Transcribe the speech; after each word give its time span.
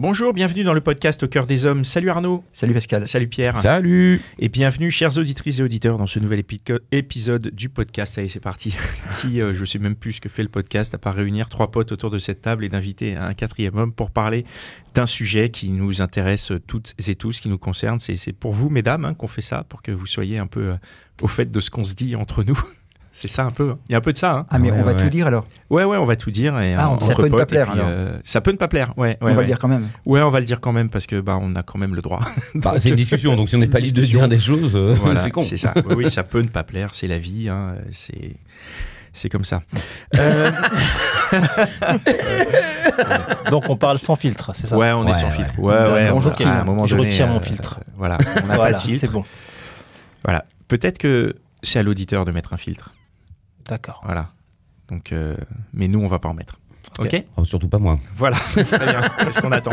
Bonjour, 0.00 0.32
bienvenue 0.32 0.62
dans 0.62 0.74
le 0.74 0.80
podcast 0.80 1.24
Au 1.24 1.26
cœur 1.28 1.48
des 1.48 1.66
hommes. 1.66 1.82
Salut 1.82 2.08
Arnaud. 2.08 2.44
Salut 2.52 2.72
Pascal. 2.72 3.08
Salut 3.08 3.26
Pierre. 3.26 3.56
Salut 3.56 4.20
Et 4.38 4.48
bienvenue, 4.48 4.92
chers 4.92 5.18
auditrices 5.18 5.58
et 5.58 5.62
auditeurs, 5.64 5.98
dans 5.98 6.06
ce 6.06 6.20
nouvel 6.20 6.38
épi- 6.38 6.60
épisode 6.92 7.48
du 7.52 7.68
podcast. 7.68 8.16
Allez, 8.16 8.28
c'est 8.28 8.38
parti. 8.38 8.76
Qui, 9.20 9.40
euh, 9.40 9.54
je 9.54 9.64
sais 9.64 9.80
même 9.80 9.96
plus 9.96 10.12
ce 10.12 10.20
que 10.20 10.28
fait 10.28 10.44
le 10.44 10.48
podcast, 10.50 10.94
à 10.94 10.98
part 10.98 11.14
réunir 11.16 11.48
trois 11.48 11.72
potes 11.72 11.90
autour 11.90 12.10
de 12.12 12.20
cette 12.20 12.42
table 12.42 12.64
et 12.64 12.68
d'inviter 12.68 13.16
un 13.16 13.34
quatrième 13.34 13.76
homme 13.76 13.92
pour 13.92 14.12
parler 14.12 14.44
d'un 14.94 15.06
sujet 15.06 15.50
qui 15.50 15.70
nous 15.70 16.00
intéresse 16.00 16.52
toutes 16.68 16.94
et 17.04 17.16
tous, 17.16 17.40
qui 17.40 17.48
nous 17.48 17.58
concerne. 17.58 17.98
C'est 17.98 18.14
c'est 18.14 18.32
pour 18.32 18.52
vous, 18.52 18.70
mesdames, 18.70 19.04
hein, 19.04 19.14
qu'on 19.14 19.26
fait 19.26 19.42
ça, 19.42 19.64
pour 19.68 19.82
que 19.82 19.90
vous 19.90 20.06
soyez 20.06 20.38
un 20.38 20.46
peu 20.46 20.60
euh, 20.60 20.76
au 21.22 21.26
fait 21.26 21.50
de 21.50 21.58
ce 21.58 21.70
qu'on 21.70 21.82
se 21.84 21.94
dit 21.94 22.14
entre 22.14 22.44
nous. 22.44 22.60
C'est 23.10 23.28
ça 23.28 23.44
un 23.44 23.50
peu. 23.50 23.70
hein. 23.70 23.78
Il 23.88 23.92
y 23.92 23.94
a 23.94 23.98
un 23.98 24.02
peu 24.02 24.12
de 24.12 24.18
ça. 24.18 24.32
Hein. 24.32 24.46
Ah 24.50 24.58
mais 24.58 24.70
Ouais, 24.70 24.76
on 24.78 24.82
va 24.82 24.92
ouais. 24.92 24.96
tout 24.98 25.08
dire 25.08 25.26
alors. 25.26 25.46
Ouais, 25.70 25.84
ouais, 25.84 25.96
on 25.96 26.04
va 26.04 26.14
tout 26.16 26.30
dire. 26.30 26.58
Et, 26.60 26.74
Ah, 26.74 26.96
ça 27.00 27.14
peut 27.14 27.24
ne 27.26 27.36
pas 27.36 27.46
plaire, 27.46 27.66
puis, 27.70 27.80
alors. 27.80 27.90
euh, 27.90 28.18
ça 28.22 28.40
peut 28.40 28.52
ne 28.52 28.56
pas 28.56 28.68
plaire, 28.68 28.92
ouais. 28.96 29.18
ouais 29.20 29.32
on 29.32 29.34
va 29.34 29.40
le 29.40 29.46
dire 29.46 29.58
quand 29.58 29.68
même. 29.68 29.88
Ouais, 30.06 30.20
on 30.22 30.30
va 30.30 30.40
le 30.40 30.46
dire 30.46 30.60
quand 30.60 30.72
même 30.72 30.88
parce 30.88 31.06
que 31.06 31.20
bah 31.20 31.38
on 31.40 31.54
a 31.56 31.62
quand 31.62 31.78
même 31.78 31.94
le 31.94 32.02
droit. 32.02 32.20
Enfin, 32.56 32.74
C'est 32.78 32.90
une 32.90 32.96
discussion, 32.96 33.34
donc 33.36 33.48
si 33.48 33.56
on 33.56 33.58
n'est 33.58 33.66
pas 33.66 33.78
libre 33.80 33.98
de 34.00 34.04
dire 34.04 34.28
des 34.28 34.38
choses, 34.38 34.76
euh, 34.76 34.94
Voilà, 35.00 35.24
c'est 35.24 35.30
con. 35.30 35.42
c'est 35.42 35.56
ça. 35.56 35.74
Oui, 35.96 36.08
ça 36.10 36.22
peut 36.22 36.40
ne 36.42 36.48
pas 36.48 36.62
plaire, 36.64 36.90
c'est 36.92 37.08
la 37.08 37.18
vie, 37.18 37.48
hein, 37.48 37.74
c'est 37.92 38.36
c'est 39.12 39.28
comme 39.30 39.44
ça. 39.44 39.62
Euh, 40.16 40.50
Donc 43.50 43.68
on 43.68 43.76
parle 43.76 43.98
sans 43.98 44.16
filtre, 44.16 44.50
c'est 44.54 44.66
ça? 44.66 44.76
Ouais, 44.76 44.92
on 44.92 45.06
est 45.06 45.14
sans 45.14 45.28
ouais. 45.28 45.36
filtre. 45.36 45.58
Ouais, 45.58 45.74
ouais. 45.74 46.10
on- 46.10 46.18
à 46.18 46.20
retire. 46.20 46.48
un 46.48 46.64
moment 46.64 46.86
Je 46.86 46.96
donné, 46.96 47.08
retire 47.08 47.26
mon 47.26 47.36
euh, 47.38 47.40
filtre. 47.40 47.80
Voilà, 47.96 48.18
on 48.42 48.46
n'a 48.46 48.54
Voilà, 48.54 48.72
pas 48.74 48.78
de 48.78 48.82
filtre. 48.82 49.00
c'est 49.00 49.10
bon. 49.10 49.24
Voilà. 50.24 50.44
Peut-être 50.68 50.98
que 50.98 51.34
c'est 51.62 51.78
à 51.78 51.82
l'auditeur 51.82 52.24
de 52.24 52.32
mettre 52.32 52.52
un 52.52 52.56
filtre. 52.58 52.92
D'accord. 53.68 54.00
Voilà. 54.04 54.30
Donc, 54.88 55.12
euh, 55.12 55.36
mais 55.72 55.86
nous, 55.86 56.00
on 56.00 56.06
va 56.06 56.18
pas 56.18 56.28
en 56.28 56.34
mettre. 56.34 56.58
Ok. 56.98 57.22
Oh, 57.36 57.44
surtout 57.44 57.68
pas 57.68 57.78
moi. 57.78 57.94
Voilà. 58.16 58.36
Très 58.52 58.64
bien. 58.64 59.00
C'est 59.18 59.32
ce 59.32 59.40
qu'on 59.40 59.52
attend. 59.52 59.70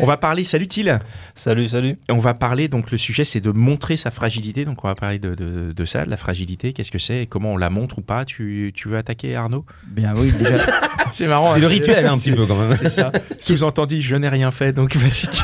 On 0.00 0.06
va 0.06 0.16
parler. 0.16 0.42
Salut 0.42 0.66
Thiel. 0.66 1.00
Salut, 1.34 1.68
salut. 1.68 1.98
On 2.08 2.18
va 2.18 2.34
parler, 2.34 2.68
donc 2.68 2.90
le 2.90 2.98
sujet 2.98 3.24
c'est 3.24 3.40
de 3.40 3.50
montrer 3.50 3.96
sa 3.96 4.10
fragilité, 4.10 4.64
donc 4.64 4.84
on 4.84 4.88
va 4.88 4.94
parler 4.94 5.18
de, 5.18 5.34
de, 5.34 5.72
de 5.72 5.84
ça, 5.84 6.04
de 6.04 6.10
la 6.10 6.16
fragilité, 6.16 6.72
qu'est-ce 6.72 6.90
que 6.90 6.98
c'est 6.98 7.22
et 7.22 7.26
comment 7.26 7.52
on 7.52 7.56
la 7.56 7.70
montre 7.70 7.98
ou 7.98 8.02
pas? 8.02 8.24
Tu, 8.24 8.72
tu 8.74 8.88
veux 8.88 8.96
attaquer 8.96 9.36
Arnaud? 9.36 9.64
Bien 9.86 10.14
oui, 10.16 10.32
déjà. 10.32 10.56
C'est 11.12 11.28
marrant. 11.28 11.54
C'est 11.54 11.60
le 11.60 11.68
rituel, 11.68 12.06
hein, 12.06 12.14
un 12.14 12.16
petit 12.16 12.32
peu 12.32 12.44
quand 12.44 12.56
même. 12.56 12.72
C'est 12.72 12.88
ça. 12.88 13.12
Sous-entendu, 13.38 14.00
je 14.00 14.16
n'ai 14.16 14.28
rien 14.28 14.50
fait, 14.50 14.72
donc 14.72 14.96
vas-y 14.96 15.28
tu... 15.28 15.42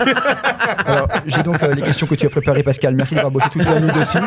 Alors, 0.85 1.09
j'ai 1.27 1.43
donc 1.45 1.63
euh, 1.63 1.75
les 1.75 1.83
questions 1.83 2.09
que 2.09 2.17
tu 2.17 2.27
as 2.27 2.31
préparées 2.31 2.65
Pascal. 2.65 2.97
Merci 2.97 3.15
d'avoir 3.15 3.31
bossé 3.31 3.49
toute 3.53 3.65
la 3.65 3.79
nuit 3.81 3.93
dessus. 3.93 4.19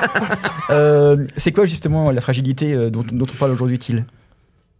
Euh, 0.69 1.25
c'est 1.35 1.51
quoi 1.51 1.65
justement 1.65 2.11
la 2.11 2.21
fragilité 2.21 2.73
euh, 2.73 2.89
dont, 2.89 3.03
dont 3.11 3.25
on 3.29 3.37
parle 3.37 3.51
aujourd'hui, 3.51 3.77
Thiel 3.77 4.05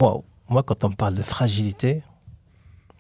Wow. 0.02 0.24
Moi, 0.54 0.62
quand 0.62 0.86
on 0.86 0.90
me 0.90 0.96
parle 0.96 1.16
de 1.16 1.24
fragilité, 1.24 2.04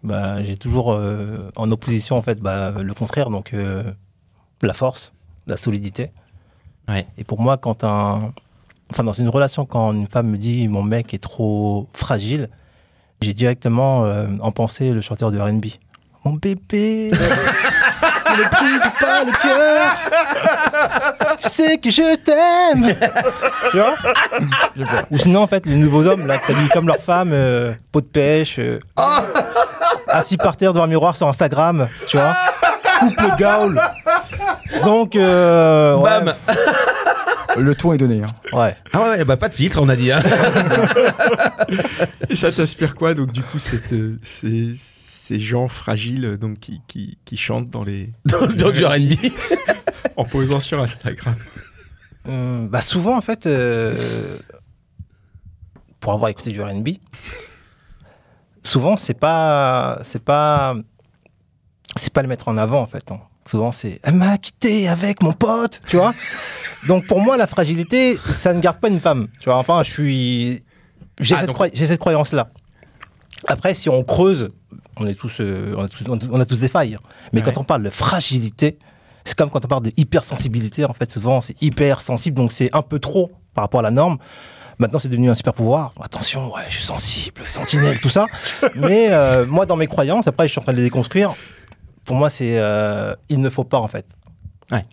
bah, 0.03 0.41
j'ai 0.41 0.57
toujours 0.57 0.91
euh, 0.91 1.51
en 1.55 1.69
opposition 1.69 2.15
en 2.15 2.23
fait 2.23 2.39
bah, 2.39 2.71
le 2.81 2.93
contraire, 2.95 3.29
donc 3.29 3.53
euh, 3.53 3.83
la 4.63 4.73
force, 4.73 5.13
la 5.45 5.55
solidité. 5.55 6.11
Ouais. 6.87 7.05
Et 7.19 7.23
pour 7.23 7.39
moi, 7.39 7.57
quand 7.57 7.83
un, 7.83 8.33
enfin 8.89 9.03
dans 9.03 9.13
une 9.13 9.29
relation, 9.29 9.67
quand 9.67 9.93
une 9.93 10.07
femme 10.07 10.29
me 10.29 10.37
dit 10.37 10.67
mon 10.67 10.81
mec 10.81 11.13
est 11.13 11.21
trop 11.21 11.87
fragile, 11.93 12.49
j'ai 13.21 13.35
directement 13.35 14.03
euh, 14.05 14.29
en 14.41 14.51
pensé 14.51 14.91
le 14.91 15.01
chanteur 15.01 15.31
de 15.31 15.39
R&B. 15.39 15.65
Mon 16.25 16.33
bébé, 16.33 17.11
ne 18.37 18.49
brise 18.49 18.91
pas 18.99 19.23
le 19.23 19.31
cœur. 19.41 21.37
Tu 21.39 21.49
sais 21.49 21.77
que 21.77 21.89
je 21.89 22.15
t'aime. 22.15 22.95
tu 23.71 23.77
vois 23.77 23.95
Ou 25.11 25.17
sinon, 25.17 25.41
en 25.43 25.47
fait, 25.47 25.65
les 25.65 25.75
nouveaux 25.75 26.05
hommes 26.07 26.25
là, 26.27 26.37
qui 26.37 26.45
s'habillent 26.47 26.69
comme 26.69 26.87
leur 26.87 26.97
femme, 27.01 27.31
euh, 27.33 27.73
peau 27.91 28.01
de 28.01 28.05
pêche, 28.05 28.57
euh, 28.59 28.79
assis 30.07 30.37
par 30.37 30.55
terre 30.57 30.73
devant 30.73 30.85
un 30.85 30.87
miroir 30.87 31.15
sur 31.15 31.27
Instagram, 31.27 31.87
tu 32.07 32.17
vois 32.17 32.33
Couple 32.99 33.23
gaule. 33.37 33.81
Donc, 34.85 35.15
euh, 35.15 35.95
ouais, 35.95 36.21
Bam 36.21 36.33
Le 37.57 37.75
ton 37.75 37.93
est 37.93 37.97
donné. 37.97 38.21
hein. 38.23 38.57
ouais. 38.57 38.75
Ah 38.93 39.01
ouais, 39.01 39.23
bah 39.25 39.37
pas 39.37 39.49
de 39.49 39.55
filtre, 39.55 39.79
on 39.81 39.89
a 39.89 39.95
dit. 39.95 40.11
Hein. 40.11 40.19
Et 42.29 42.35
ça 42.35 42.51
t'inspire 42.51 42.95
quoi 42.95 43.13
donc 43.13 43.31
du 43.31 43.41
coup 43.41 43.57
euh, 43.93 44.15
ces, 45.25 45.39
gens 45.39 45.67
fragiles 45.67 46.37
donc 46.37 46.59
qui, 46.59 46.81
qui, 46.87 47.17
qui 47.25 47.37
chantent 47.37 47.69
dans 47.69 47.83
les 47.83 48.11
Dans, 48.25 48.45
dans 48.47 48.71
du 48.71 48.85
R&B. 48.85 49.13
en 50.17 50.25
posant 50.25 50.59
sur 50.59 50.81
Instagram. 50.81 51.35
Hum, 52.25 52.69
bah 52.69 52.81
souvent, 52.81 53.17
en 53.17 53.21
fait, 53.21 53.45
euh, 53.47 54.37
pour 55.99 56.13
avoir 56.13 56.29
écouté 56.29 56.51
du 56.51 56.61
R&B, 56.61 56.89
souvent, 58.63 58.97
c'est 58.97 59.13
pas, 59.13 59.99
c'est 60.03 60.23
pas, 60.23 60.75
c'est 61.95 62.13
pas 62.13 62.21
le 62.21 62.27
mettre 62.27 62.47
en 62.47 62.57
avant, 62.57 62.81
en 62.81 62.85
fait. 62.87 63.11
hein. 63.11 63.19
Souvent, 63.45 63.73
c'est 63.73 63.99
elle 64.03 64.15
m'a 64.15 64.37
quitté 64.37 64.87
avec 64.87 65.21
mon 65.21 65.33
pote, 65.33 65.81
tu 65.87 65.97
vois. 65.97 66.13
Donc, 66.87 67.05
pour 67.07 67.19
moi, 67.19 67.35
la 67.35 67.45
fragilité, 67.47 68.15
ça 68.15 68.53
ne 68.53 68.61
garde 68.61 68.79
pas 68.79 68.87
une 68.87 69.01
femme, 69.01 69.27
tu 69.39 69.45
vois. 69.45 69.57
Enfin, 69.57 69.83
je 69.83 69.91
suis, 69.91 70.63
j'ai 71.19 71.35
Ah, 71.37 71.45
donc- 71.45 71.69
cette 71.75 71.99
croyance-là. 71.99 72.49
Après, 73.47 73.73
si 73.75 73.89
on 73.89 74.03
creuse, 74.05 74.49
on 74.97 75.07
est 75.07 75.13
tous, 75.15 75.37
euh, 75.39 75.73
on, 75.77 75.83
a 75.83 75.87
tous 75.87 76.03
on 76.09 76.39
a 76.39 76.45
tous 76.45 76.59
des 76.59 76.67
failles. 76.67 76.97
Mais 77.31 77.39
Ouais. 77.41 77.45
quand 77.51 77.59
on 77.59 77.63
parle 77.63 77.83
de 77.83 77.89
fragilité, 77.89 78.77
c'est 79.25 79.37
comme 79.37 79.49
quand 79.49 79.63
on 79.65 79.67
parle 79.67 79.83
de 79.83 79.91
hypersensibilité. 79.97 80.85
En 80.85 80.93
fait, 80.93 81.09
souvent, 81.11 81.41
c'est 81.41 81.61
hyper 81.61 82.01
sensible, 82.01 82.35
donc 82.37 82.51
c'est 82.51 82.73
un 82.75 82.81
peu 82.81 82.99
trop 82.99 83.31
par 83.53 83.63
rapport 83.63 83.79
à 83.79 83.83
la 83.83 83.91
norme. 83.91 84.17
Maintenant, 84.79 84.99
c'est 84.99 85.07
devenu 85.09 85.29
un 85.29 85.35
super 85.35 85.53
pouvoir. 85.53 85.93
Attention, 86.01 86.51
ouais, 86.53 86.61
je 86.69 86.75
suis 86.75 86.83
sensible, 86.83 87.41
sentinelle, 87.47 87.99
tout 87.99 88.09
ça. 88.09 88.25
Mais 88.75 89.07
euh, 89.11 89.45
moi, 89.45 89.65
dans 89.65 89.75
mes 89.75 89.87
croyances, 89.87 90.27
après, 90.27 90.47
je 90.47 90.51
suis 90.51 90.59
en 90.59 90.63
train 90.63 90.71
de 90.73 90.77
les 90.77 90.83
déconstruire. 90.83 91.35
Pour 92.05 92.15
moi, 92.15 92.29
c'est 92.29 92.57
euh, 92.59 93.15
il 93.29 93.39
ne 93.39 93.49
faut 93.49 93.63
pas 93.63 93.77
en 93.77 93.87
fait. 93.87 94.05
Ouais. 94.71 94.83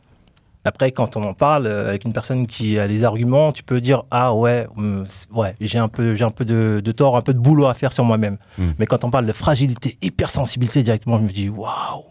Après, 0.64 0.92
quand 0.92 1.16
on 1.16 1.22
en 1.22 1.32
parle 1.32 1.66
euh, 1.66 1.88
avec 1.88 2.04
une 2.04 2.12
personne 2.12 2.46
qui 2.46 2.78
a 2.78 2.86
les 2.86 3.04
arguments, 3.04 3.50
tu 3.50 3.62
peux 3.62 3.80
dire 3.80 4.04
ah 4.10 4.34
ouais, 4.34 4.66
hum, 4.76 5.06
ouais, 5.32 5.54
j'ai 5.60 5.78
un 5.78 5.88
peu, 5.88 6.14
j'ai 6.14 6.24
un 6.24 6.30
peu 6.30 6.44
de, 6.44 6.82
de 6.84 6.92
tort, 6.92 7.16
un 7.16 7.22
peu 7.22 7.32
de 7.32 7.38
boulot 7.38 7.66
à 7.66 7.74
faire 7.74 7.92
sur 7.92 8.04
moi-même. 8.04 8.36
Mm. 8.58 8.70
Mais 8.78 8.86
quand 8.86 9.04
on 9.04 9.10
parle 9.10 9.26
de 9.26 9.32
fragilité, 9.32 9.96
hypersensibilité, 10.02 10.82
directement, 10.82 11.18
je 11.18 11.22
me 11.24 11.28
dis 11.28 11.48
waouh. 11.48 12.04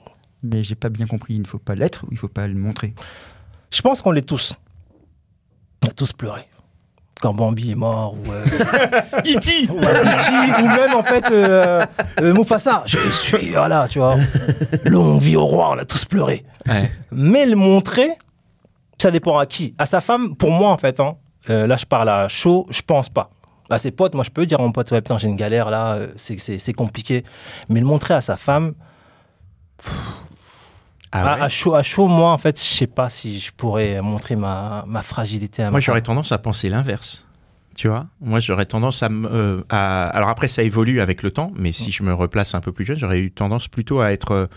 Mais 0.44 0.64
j'ai 0.64 0.76
pas 0.76 0.90
bien 0.90 1.06
compris. 1.06 1.36
Il 1.36 1.42
ne 1.42 1.48
faut 1.48 1.60
pas 1.60 1.76
l'être 1.76 2.06
ou 2.06 2.08
il 2.12 2.18
faut 2.18 2.28
pas 2.28 2.48
le 2.48 2.56
montrer? 2.56 2.94
Je 3.72 3.82
pense 3.82 4.02
qu'on 4.02 4.12
l'est 4.12 4.22
tous. 4.22 4.54
On 5.84 5.90
a 5.90 5.92
tous 5.92 6.14
pleuré. 6.14 6.42
Quand 7.22 7.34
Bambi 7.34 7.72
est 7.72 7.76
mort, 7.76 8.16
ou, 8.16 8.32
euh, 8.32 8.46
E.T. 9.26 9.70
ou, 9.70 9.78
E.T., 9.78 10.62
ou 10.62 10.68
même 10.68 10.94
en 10.96 11.04
fait 11.04 11.26
euh, 11.32 11.86
euh, 12.22 12.34
Mufasa. 12.34 12.84
Je 12.86 12.98
suis, 13.12 13.52
voilà, 13.52 13.88
tu 13.90 14.00
vois. 14.00 14.16
Longue 14.86 15.22
vie 15.22 15.36
au 15.36 15.46
roi, 15.46 15.72
on 15.74 15.78
a 15.78 15.84
tous 15.86 16.06
pleuré. 16.06 16.46
Ouais. 16.66 16.90
Mais 17.12 17.46
le 17.46 17.58
montrer, 17.58 18.12
ça 19.02 19.12
dépend 19.12 19.38
à 19.38 19.46
qui. 19.46 19.74
À 19.78 19.86
sa 19.86 20.02
femme, 20.02 20.36
pour 20.36 20.52
moi 20.52 20.72
en 20.72 20.78
fait, 20.78 21.00
hein, 21.00 21.16
euh, 21.50 21.68
là 21.68 21.78
je 21.78 21.86
parle 21.86 22.10
à 22.10 22.28
chaud, 22.28 22.66
je 22.70 22.82
pense 22.82 23.10
pas. 23.10 23.30
À 23.70 23.78
ses 23.78 23.92
potes, 23.92 24.16
moi 24.16 24.24
je 24.24 24.32
peux 24.32 24.46
dire 24.46 24.60
à 24.60 24.64
mon 24.64 24.72
pote, 24.72 24.90
ouais 24.92 25.02
putain 25.02 25.18
j'ai 25.18 25.28
une 25.28 25.36
galère 25.36 25.70
là, 25.70 25.94
euh, 25.96 26.08
c'est- 26.16 26.74
compliqué. 26.74 27.24
Mais 27.70 27.80
le 27.80 27.86
montrer 27.86 28.14
à 28.16 28.22
sa 28.22 28.36
femme, 28.36 28.74
Ah 31.12 31.22
à, 31.22 31.36
ouais 31.38 31.42
à 31.44 31.50
chaud, 31.50 31.74
à 31.76 31.84
chaud, 31.84 32.08
moi 32.08 32.32
en 32.32 32.38
fait, 32.38 32.58
je 32.60 32.64
sais 32.64 32.88
pas 32.88 33.10
si 33.10 33.40
je 33.40 33.52
pourrais 33.52 34.02
montrer 34.02 34.36
ma, 34.36 34.84
ma 34.88 35.02
fragilité 35.02 35.62
à 35.64 35.66
ma 35.66 35.72
Moi, 35.72 35.80
j'aurais 35.80 36.02
tendance 36.02 36.32
à 36.32 36.38
penser 36.38 36.70
l'inverse. 36.70 37.26
Tu 37.76 37.88
vois? 37.88 38.08
Moi, 38.20 38.40
j'aurais 38.42 38.66
tendance 38.66 39.02
à, 39.04 39.08
euh, 39.10 39.64
à- 39.70 40.08
Alors 40.10 40.30
après, 40.30 40.48
ça 40.48 40.64
évolue 40.64 41.00
avec 41.02 41.24
le 41.24 41.32
temps, 41.32 41.52
mais 41.56 41.72
si 41.72 41.92
je 41.92 42.04
me 42.04 42.14
replace 42.14 42.54
un 42.54 42.60
peu 42.62 42.72
plus 42.72 42.84
jeune, 42.86 42.98
j'aurais 42.98 43.20
eu 43.20 43.32
tendance 43.32 43.68
plutôt 43.68 44.02
à 44.02 44.12
être... 44.12 44.50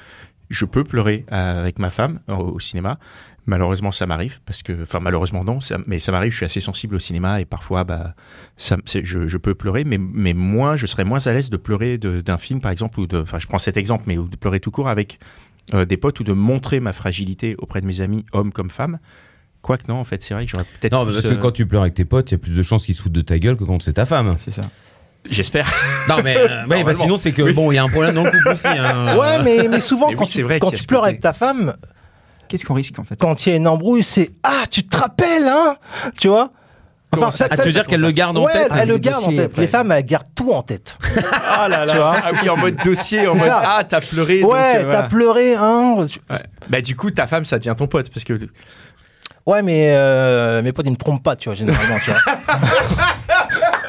Je 0.50 0.65
peux 0.67 0.85
pleurer 0.85 1.25
avec 1.29 1.79
ma 1.79 1.88
femme 1.88 2.21
au 2.29 2.59
cinéma. 2.61 2.99
Malheureusement, 3.47 3.91
ça 3.91 4.06
m'arrive, 4.06 4.39
parce 4.47 4.62
que... 4.62 4.83
Enfin, 4.85 5.00
malheureusement, 5.00 5.43
non, 5.43 5.61
ça- 5.61 5.79
mais 5.89 5.99
ça 5.99 6.12
m'arrive, 6.12 6.31
je 6.31 6.37
suis 6.37 6.44
assez 6.47 6.61
sensible 6.61 6.94
au 6.94 7.00
cinéma, 7.00 7.41
et 7.41 7.44
parfois, 7.44 7.83
bah, 7.83 8.15
ça, 8.56 8.77
je, 8.87 9.27
je 9.27 9.37
peux 9.37 9.55
pleurer, 9.55 9.83
mais, 9.83 9.99
mais 9.99 10.33
moi, 10.33 10.77
je 10.77 10.87
serais 10.87 11.03
moins 11.05 11.27
à 11.27 11.33
l'aise 11.33 11.50
de 11.50 11.56
pleurer 11.56 11.99
d'un 11.99 12.39
film, 12.39 12.61
par 12.61 12.71
exemple, 12.71 13.00
ou 13.00 13.06
de... 13.09 13.19
Enfin, 13.21 13.41
je 13.41 13.49
prends 13.49 13.59
cet 13.59 13.77
exemple, 13.77 14.05
mais 14.06 14.17
ou 14.17 14.29
de 14.29 14.37
pleurer 14.37 14.61
tout 14.61 14.71
court 14.71 14.89
avec 14.89 15.19
euh, 15.75 15.85
des 15.85 15.97
potes, 15.97 16.21
ou 16.21 16.25
de 16.25 16.33
montrer 16.33 16.79
ma 16.79 16.93
fragilité 16.93 17.56
auprès 17.59 17.81
de 17.81 17.87
mes 17.87 18.00
amis, 18.00 18.25
hommes 18.33 18.53
comme 18.53 18.71
femmes. 18.71 19.00
Quoique 19.61 19.85
non, 19.88 19.97
en 19.97 20.05
fait, 20.05 20.23
c'est 20.23 20.35
vrai 20.35 20.45
que 20.45 20.50
j'aurais 20.53 20.65
peut-être... 20.81 20.93
Non, 20.93 21.05
plus, 21.05 21.15
parce 21.15 21.27
que 21.27 21.33
euh, 21.35 21.37
quand 21.37 21.50
tu 21.53 21.67
pleures 21.67 21.83
avec 21.83 21.95
tes 21.95 22.05
potes, 22.05 22.31
il 22.31 22.35
y 22.35 22.37
a 22.37 22.38
plus 22.38 22.55
de 22.56 22.62
chances 22.62 22.85
qu'ils 22.87 22.95
se 22.95 23.03
foutent 23.03 23.12
de 23.12 23.23
ta 23.23 23.38
gueule 23.41 23.56
que 23.56 23.65
quand 23.65 23.83
c'est 23.83 23.95
ta 23.95 24.06
femme. 24.06 24.37
C'est 24.38 24.50
ça. 24.53 24.62
J'espère. 25.29 25.73
Non, 26.09 26.17
mais 26.23 26.37
euh, 26.37 26.67
ouais, 26.69 26.83
bah, 26.83 26.95
sinon, 26.95 27.17
c'est 27.17 27.31
que 27.33 27.53
bon, 27.53 27.71
il 27.71 27.77
y 27.77 27.79
a 27.79 27.85
un 27.85 27.88
problème 27.88 28.15
dans 28.17 28.25
le 28.25 28.31
couple 28.31 28.49
aussi. 28.49 28.67
hein. 28.67 29.17
Ouais, 29.17 29.41
mais, 29.45 29.69
mais 29.69 29.79
souvent, 29.81 30.09
Mais 30.11 30.17
quand, 30.17 30.25
oui, 30.25 30.31
tu, 30.33 30.43
vrai 30.43 30.59
quand 30.59 30.71
pleures 30.71 31.00
côté. 31.03 31.11
avec 31.11 31.21
ta 31.21 31.33
femme, 31.33 31.77
Qu'est-ce 32.52 32.66
qu'on 32.66 32.75
risque 32.75 32.99
en 32.99 33.02
fait 33.04 33.16
quand 33.19 33.46
il 33.46 33.49
y 33.49 33.52
a 33.54 33.56
une 33.56 33.66
embrouille, 33.66 34.02
c'est 34.02 34.31
Ah, 34.43 34.64
tu 34.70 34.84
te 34.84 34.94
rappelles, 34.94 35.49
hein 35.49 35.76
Tu 36.20 36.28
vois 36.28 36.50
Comment 37.10 37.31
ça 37.31 37.49
tu 37.49 37.56
veux 37.62 37.72
dire 37.72 37.87
qu'elle 37.87 38.02
le 38.02 38.10
garde 38.10 38.37
en 38.37 38.44
ouais, 38.44 38.52
tête 38.52 38.72
elle 38.78 38.88
le 38.88 38.99
garde 38.99 39.25
en 39.25 39.31
tête. 39.31 39.40
après. 39.40 39.62
Les 39.62 39.69
femmes, 39.69 39.90
elles 39.90 40.04
gardent 40.04 40.34
tout 40.34 40.52
en 40.52 40.62
tête. 40.62 40.99
Ah 41.50 41.66
là 41.66 41.87
là. 41.87 41.93
Tu 41.93 41.99
vois 41.99 42.14
ah 42.22 42.31
oui, 42.43 42.50
en 42.50 42.56
mode 42.58 42.76
dossier, 42.84 43.26
en 43.26 43.34
mode 43.34 43.43
ça. 43.44 43.62
ah 43.64 43.84
t'as 43.84 44.02
pleuré. 44.02 44.43
Ouais, 44.43 44.58
euh, 44.58 44.72
t'as 44.75 44.82
voilà. 44.82 45.02
pleuré, 45.04 45.54
hein 45.54 46.06
Tu- 46.10 46.19
Ouais. 46.31 46.38
Bah 46.69 46.82
du 46.82 46.94
coup 46.94 47.10
ta 47.10 47.26
femme 47.26 47.46
ça 47.46 47.58
devient 47.58 47.75
ton 47.76 47.87
pote 47.87 48.10
parce 48.10 48.25
que 48.25 48.38
Ouais, 49.46 49.62
mais 49.62 49.94
euh, 49.96 50.60
mes 50.60 50.72
potes, 50.72 50.87
ils 50.87 50.93
me 50.93 50.96
trompent 50.96 51.22
pas, 51.22 51.34
tu 51.34 51.49
vois, 51.49 51.54
généralement, 51.54 51.96
tu 52.04 52.12
vois. 52.12 52.20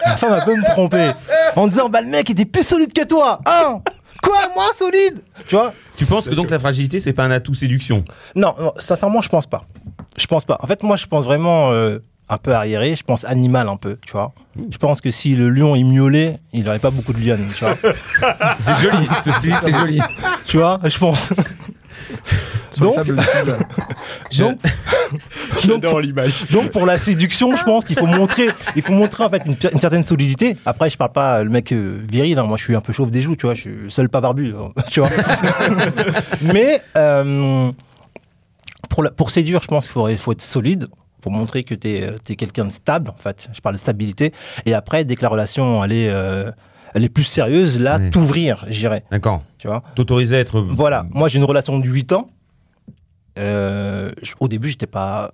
Ma 0.05 0.17
femme, 0.17 0.33
elle 0.37 0.45
peut 0.45 0.55
me 0.55 0.63
tromper. 0.65 1.11
En 1.55 1.67
disant, 1.67 1.89
bah, 1.89 2.01
le 2.01 2.07
mec 2.07 2.29
était 2.29 2.45
plus 2.45 2.65
solide 2.65 2.91
que 2.93 3.05
toi, 3.05 3.39
hein 3.45 3.81
Quoi, 4.23 4.37
moi, 4.55 4.65
solide 4.75 5.21
Tu 5.47 5.55
vois 5.55 5.73
Tu 5.97 6.05
penses 6.05 6.27
que 6.29 6.33
donc 6.33 6.49
la 6.49 6.57
fragilité, 6.59 6.99
c'est 6.99 7.13
pas 7.13 7.23
un 7.25 7.31
atout 7.31 7.53
séduction 7.53 8.03
Non, 8.35 8.55
non, 8.59 8.73
sincèrement, 8.77 9.21
je 9.21 9.29
pense 9.29 9.45
pas. 9.45 9.65
Je 10.17 10.25
pense 10.27 10.45
pas. 10.45 10.57
En 10.61 10.67
fait, 10.67 10.81
moi, 10.81 10.95
je 10.95 11.05
pense 11.05 11.25
vraiment 11.25 11.71
euh, 11.71 11.99
un 12.29 12.37
peu 12.37 12.53
arriéré. 12.53 12.95
Je 12.95 13.03
pense 13.03 13.25
animal 13.25 13.67
un 13.67 13.75
peu, 13.75 13.97
tu 14.05 14.13
vois. 14.13 14.31
Je 14.71 14.77
pense 14.77 15.01
que 15.01 15.11
si 15.11 15.35
le 15.35 15.49
lion 15.49 15.75
il 15.75 15.85
miaulait, 15.85 16.39
il 16.53 16.63
n'aurait 16.63 16.79
pas 16.79 16.91
beaucoup 16.91 17.13
de 17.13 17.19
lionnes, 17.19 17.47
tu 17.55 17.65
vois. 17.65 17.75
C'est 18.59 18.77
joli. 18.77 19.07
Ceci 19.23 19.51
c'est 19.61 19.73
joli. 19.79 19.99
tu 20.45 20.57
vois, 20.57 20.79
je 20.83 20.97
pense. 20.97 21.33
Donc-. 22.79 22.95
Donc, 24.33 25.83
j'adore 25.83 25.99
l'image. 25.99 26.45
donc 26.51 26.71
pour 26.71 26.85
la 26.87 26.97
séduction, 26.97 27.55
je 27.55 27.63
pense 27.63 27.85
qu'il 27.85 27.97
faut 27.97 28.07
montrer, 28.07 28.47
il 28.75 28.81
faut 28.81 28.93
montrer 28.93 29.23
en 29.23 29.29
fait 29.29 29.43
une, 29.45 29.55
une 29.71 29.79
certaine 29.79 30.03
solidité. 30.03 30.57
Après, 30.65 30.89
je 30.89 30.97
parle 30.97 31.11
pas 31.11 31.39
euh, 31.39 31.43
le 31.43 31.49
mec 31.51 31.71
euh, 31.71 31.99
viril. 32.09 32.39
hein. 32.39 32.43
Moi, 32.43 32.57
je 32.57 32.63
suis 32.63 32.75
un 32.75 32.81
peu 32.81 32.91
chauve 32.93 33.11
des 33.11 33.21
joues, 33.21 33.35
tu 33.35 33.45
vois. 33.45 33.53
Je 33.53 33.61
suis 33.61 33.75
seul 33.89 34.09
pas 34.09 34.21
barbu, 34.21 34.55
hein, 34.57 34.71
tu 34.89 35.01
vois. 35.01 35.09
Mais 36.41 36.81
euh, 36.97 37.71
pour, 38.89 39.03
la- 39.03 39.11
pour 39.11 39.29
séduire, 39.29 39.61
je 39.61 39.67
pense 39.67 39.85
qu'il 39.87 40.17
faut, 40.17 40.31
être 40.31 40.41
solide. 40.41 40.87
Pour 41.21 41.31
montrer 41.31 41.63
que 41.63 41.73
tu 41.75 41.87
es, 41.89 42.35
quelqu'un 42.35 42.65
de 42.65 42.71
stable, 42.71 43.09
en 43.09 43.15
fait. 43.21 43.47
Je 43.53 43.61
parle 43.61 43.75
de 43.75 43.79
stabilité. 43.79 44.33
Et 44.65 44.73
après, 44.73 45.05
dès 45.05 45.15
que 45.15 45.21
la 45.21 45.29
relation 45.29 45.81
elle 45.83 45.93
est, 45.93 46.09
euh, 46.09 46.51
elle 46.93 47.03
est 47.03 47.09
plus 47.09 47.23
sérieuse, 47.23 47.79
là, 47.79 47.97
Oui. 47.99 48.11
t'ouvrir, 48.11 48.65
j'irais. 48.69 49.03
D'accord. 49.11 49.41
Tu 49.57 49.67
vois. 49.67 49.81
T'autoriser 49.95 50.37
à 50.37 50.39
être. 50.39 50.59
Voilà, 50.61 51.05
moi 51.11 51.27
j'ai 51.29 51.37
une 51.39 51.45
relation 51.45 51.79
de 51.79 51.87
8 51.87 52.13
ans. 52.13 52.29
Euh, 53.39 54.11
au 54.39 54.47
début, 54.47 54.67
j'étais 54.67 54.87
pas 54.87 55.33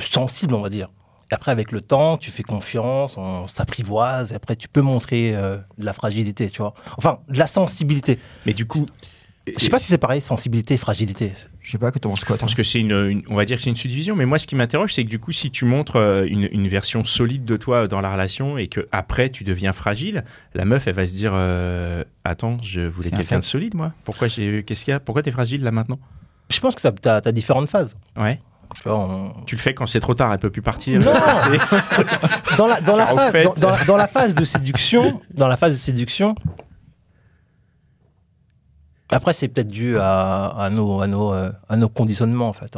sensible, 0.00 0.54
on 0.54 0.60
va 0.62 0.68
dire. 0.68 0.88
Et 1.30 1.34
après, 1.34 1.50
avec 1.50 1.72
le 1.72 1.82
temps, 1.82 2.16
tu 2.18 2.30
fais 2.30 2.42
confiance, 2.42 3.16
on 3.16 3.46
s'apprivoise, 3.48 4.32
et 4.32 4.36
après, 4.36 4.54
tu 4.54 4.68
peux 4.68 4.80
montrer 4.80 5.34
euh, 5.34 5.56
de 5.78 5.84
la 5.84 5.92
fragilité, 5.92 6.48
tu 6.50 6.62
vois. 6.62 6.74
Enfin, 6.98 7.18
de 7.28 7.38
la 7.38 7.46
sensibilité. 7.48 8.18
Mais 8.44 8.52
du 8.52 8.66
coup 8.66 8.86
Je 9.46 9.60
sais 9.62 9.68
pas 9.68 9.78
si 9.78 9.86
c'est 9.86 9.98
pareil, 9.98 10.20
sensibilité 10.20 10.76
fragilité. 10.76 11.32
Je 11.60 11.70
sais 11.70 11.78
pas 11.78 11.92
que 11.92 11.98
t'en 12.00 12.10
penses 12.10 12.24
quoi. 12.24 12.34
Je 12.34 12.38
toi 12.38 12.46
pense 12.46 12.54
que 12.56 12.62
c'est 12.64 12.80
une, 12.80 12.90
une- 12.92 13.22
on 13.28 13.36
va 13.36 13.44
dire 13.44 13.56
que 13.58 13.62
c'est 13.62 13.70
une 13.70 13.76
subdivision, 13.76 14.16
mais 14.16 14.26
moi 14.26 14.38
ce 14.38 14.46
qui 14.46 14.56
m'interroge, 14.56 14.92
c'est 14.94 15.04
que 15.04 15.08
du 15.08 15.18
coup, 15.20 15.30
si 15.32 15.50
tu 15.52 15.64
montres 15.64 15.96
euh, 15.96 16.26
une, 16.28 16.48
une 16.50 16.66
version 16.68 17.04
solide 17.04 17.44
de 17.44 17.56
toi 17.56 17.86
dans 17.86 18.00
la 18.00 18.10
relation 18.10 18.58
et 18.58 18.66
que 18.66 18.88
après 18.92 19.30
tu 19.30 19.44
deviens 19.44 19.72
fragile, 19.72 20.24
la 20.54 20.64
meuf 20.64 20.86
elle 20.88 20.94
va 20.94 21.04
se 21.06 21.12
dire, 21.14 21.30
euh, 21.34 22.02
attends, 22.24 22.58
je 22.62 22.80
voulais 22.80 23.10
quelqu'un 23.10 23.38
de 23.38 23.44
solide 23.44 23.74
moi. 23.74 23.92
Pourquoi 24.04 24.26
j'ai, 24.28 24.64
qu'est-ce 24.64 24.84
qu'il 24.84 24.92
y 24.92 24.94
a? 24.94 25.00
Pourquoi 25.00 25.22
t'es 25.22 25.30
fragile 25.30 25.62
là 25.62 25.70
maintenant? 25.70 25.98
Je 26.50 26.58
pense 26.60 26.74
que 26.74 26.80
ça- 26.80 26.92
t'as 26.92 27.20
as 27.24 27.32
différentes 27.32 27.68
phases. 27.68 27.96
Ouais. 28.16 28.40
Tu 28.74 28.82
vois, 28.88 28.98
on- 28.98 29.44
Tu 29.44 29.54
le 29.54 29.60
fais 29.60 29.74
quand 29.74 29.86
c'est 29.86 30.00
trop 30.00 30.14
tard, 30.14 30.32
elle 30.32 30.40
peut 30.40 30.50
plus 30.50 30.62
partir. 30.62 30.98
Non. 31.00 31.12
Dans, 32.56 32.66
la, 32.66 32.80
dans, 32.80 32.96
la 32.96 33.04
Car 33.04 33.14
au 33.14 33.16
phase, 33.16 33.32
fait- 33.32 33.44
dans, 33.44 33.52
dans 33.54 33.70
la, 33.70 33.84
dans 33.84 33.96
la 33.96 34.06
phase 34.08 34.34
de 34.34 34.44
séduction, 34.44 35.20
dans 35.34 35.46
la 35.46 35.56
phase 35.56 35.72
de 35.74 35.78
séduction, 35.78 36.34
après 39.10 39.32
c'est 39.32 39.48
peut-être 39.48 39.68
dû 39.68 39.98
à, 39.98 40.68
euh, 40.70 41.50
nos 41.76 41.88
conditionnements 41.88 42.48
en 42.48 42.52
fait. 42.52 42.76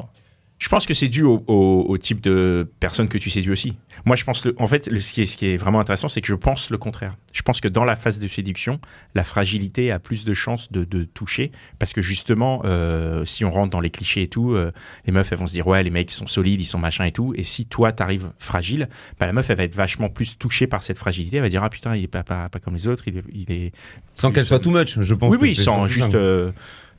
Je 0.58 0.68
pense 0.68 0.86
que 0.86 0.94
c'est 0.94 1.08
dû 1.08 1.22
au, 1.22 1.44
au- 1.46 1.84
au 1.88 1.98
type 1.98 2.20
de 2.20 2.68
personne 2.80 3.08
que 3.08 3.16
tu 3.18 3.30
séduis 3.30 3.52
aussi. 3.52 3.76
Moi, 4.04 4.16
je 4.16 4.24
pense, 4.24 4.44
le, 4.44 4.54
en 4.58 4.66
fait, 4.66 4.88
le, 4.88 4.98
ce, 5.00 5.12
qui 5.12 5.22
est, 5.22 5.26
ce 5.26 5.36
qui 5.36 5.46
est 5.46 5.56
vraiment 5.56 5.78
intéressant, 5.80 6.08
c'est 6.08 6.20
que 6.20 6.26
je 6.26 6.34
pense 6.34 6.70
le 6.70 6.78
contraire. 6.78 7.16
Je 7.32 7.42
pense 7.42 7.60
que 7.60 7.68
dans 7.68 7.84
la 7.84 7.94
phase 7.94 8.18
de 8.18 8.26
séduction, 8.26 8.80
la 9.14 9.22
fragilité 9.24 9.92
a 9.92 9.98
plus 9.98 10.24
de 10.24 10.34
chances 10.34 10.72
de, 10.72 10.84
de 10.84 11.04
toucher, 11.04 11.52
parce 11.78 11.92
que 11.92 12.00
justement, 12.02 12.62
euh, 12.64 13.24
si 13.24 13.44
on 13.44 13.50
rentre 13.52 13.70
dans 13.70 13.80
les 13.80 13.90
clichés 13.90 14.22
et 14.22 14.28
tout, 14.28 14.52
euh, 14.52 14.72
les 15.06 15.12
meufs, 15.12 15.30
elles 15.30 15.38
vont 15.38 15.46
se 15.46 15.52
dire, 15.52 15.66
ouais, 15.66 15.82
les 15.82 15.90
mecs, 15.90 16.10
ils 16.10 16.14
sont 16.16 16.26
solides, 16.26 16.60
ils 16.60 16.64
sont 16.64 16.78
machin 16.78 17.04
et 17.04 17.12
tout, 17.12 17.34
et 17.36 17.44
si 17.44 17.66
toi, 17.66 17.92
t'arrives 17.92 18.30
fragile, 18.38 18.88
bah, 19.20 19.26
la 19.26 19.32
meuf, 19.32 19.48
elle 19.50 19.56
va 19.58 19.64
être 19.64 19.74
vachement 19.76 20.08
plus 20.08 20.38
touchée 20.38 20.66
par 20.66 20.82
cette 20.82 20.98
fragilité, 20.98 21.36
elle 21.36 21.42
va 21.44 21.48
dire, 21.48 21.62
ah 21.62 21.70
putain, 21.70 21.94
il 21.94 22.04
est 22.04 22.08
pas, 22.08 22.22
pas, 22.24 22.48
pas 22.48 22.58
comme 22.58 22.74
les 22.74 22.88
autres, 22.88 23.04
il 23.06 23.18
est... 23.18 23.24
Il 23.32 23.52
est... 23.52 23.72
Sans 24.14 24.32
qu'elle 24.32 24.44
soit 24.44 24.58
too 24.58 24.70
much, 24.70 24.98
je 25.00 25.14
pense. 25.14 25.30
Oui, 25.32 25.38
oui, 25.40 25.54
sans 25.54 25.86
juste... 25.86 26.14
euh, 26.14 26.50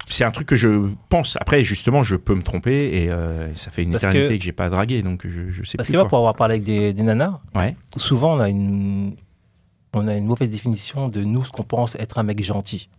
c'est 0.08 0.24
un 0.24 0.32
truc 0.32 0.48
que 0.48 0.56
je 0.56 0.90
pense. 1.10 1.38
Après, 1.40 1.64
justement, 1.64 2.04
je 2.04 2.16
peux 2.16 2.34
me 2.36 2.42
tromper 2.44 2.90
et 3.04 3.12
euh, 3.12 3.54
ça 3.56 3.70
fait 3.72 3.84
une 3.84 3.92
Parce 3.92 4.04
éternité 4.06 4.34
que- 4.36 4.38
que, 4.40 4.44
j'ai 4.44 4.52
pas 4.52 4.70
dragué, 4.70 5.02
donc 5.04 5.22
je, 5.28 5.50
je 5.50 5.64
sais 5.64 5.78
Parce 5.78 5.88
plus 5.88 5.94
que 5.94 5.98
moi, 5.98 6.08
pour 6.08 6.18
avoir 6.18 6.36
parlé 6.36 6.54
avec 6.56 6.64
des, 6.64 6.94
des 6.94 7.04
nanas, 7.04 7.38
Ouais. 7.56 7.76
souvent 7.98 8.36
on 8.36 8.40
a 8.40 8.50
une, 8.50 9.16
on 9.94 10.08
a 10.08 10.16
une 10.16 10.26
mauvaise 10.26 10.50
définition 10.50 11.10
de 11.10 11.22
nous 11.22 11.44
ce 11.46 11.52
qu'on 11.52 11.64
pense 11.64 11.96
être 11.96 12.18
un 12.18 12.24
mec 12.24 12.42
gentil. 12.44 12.90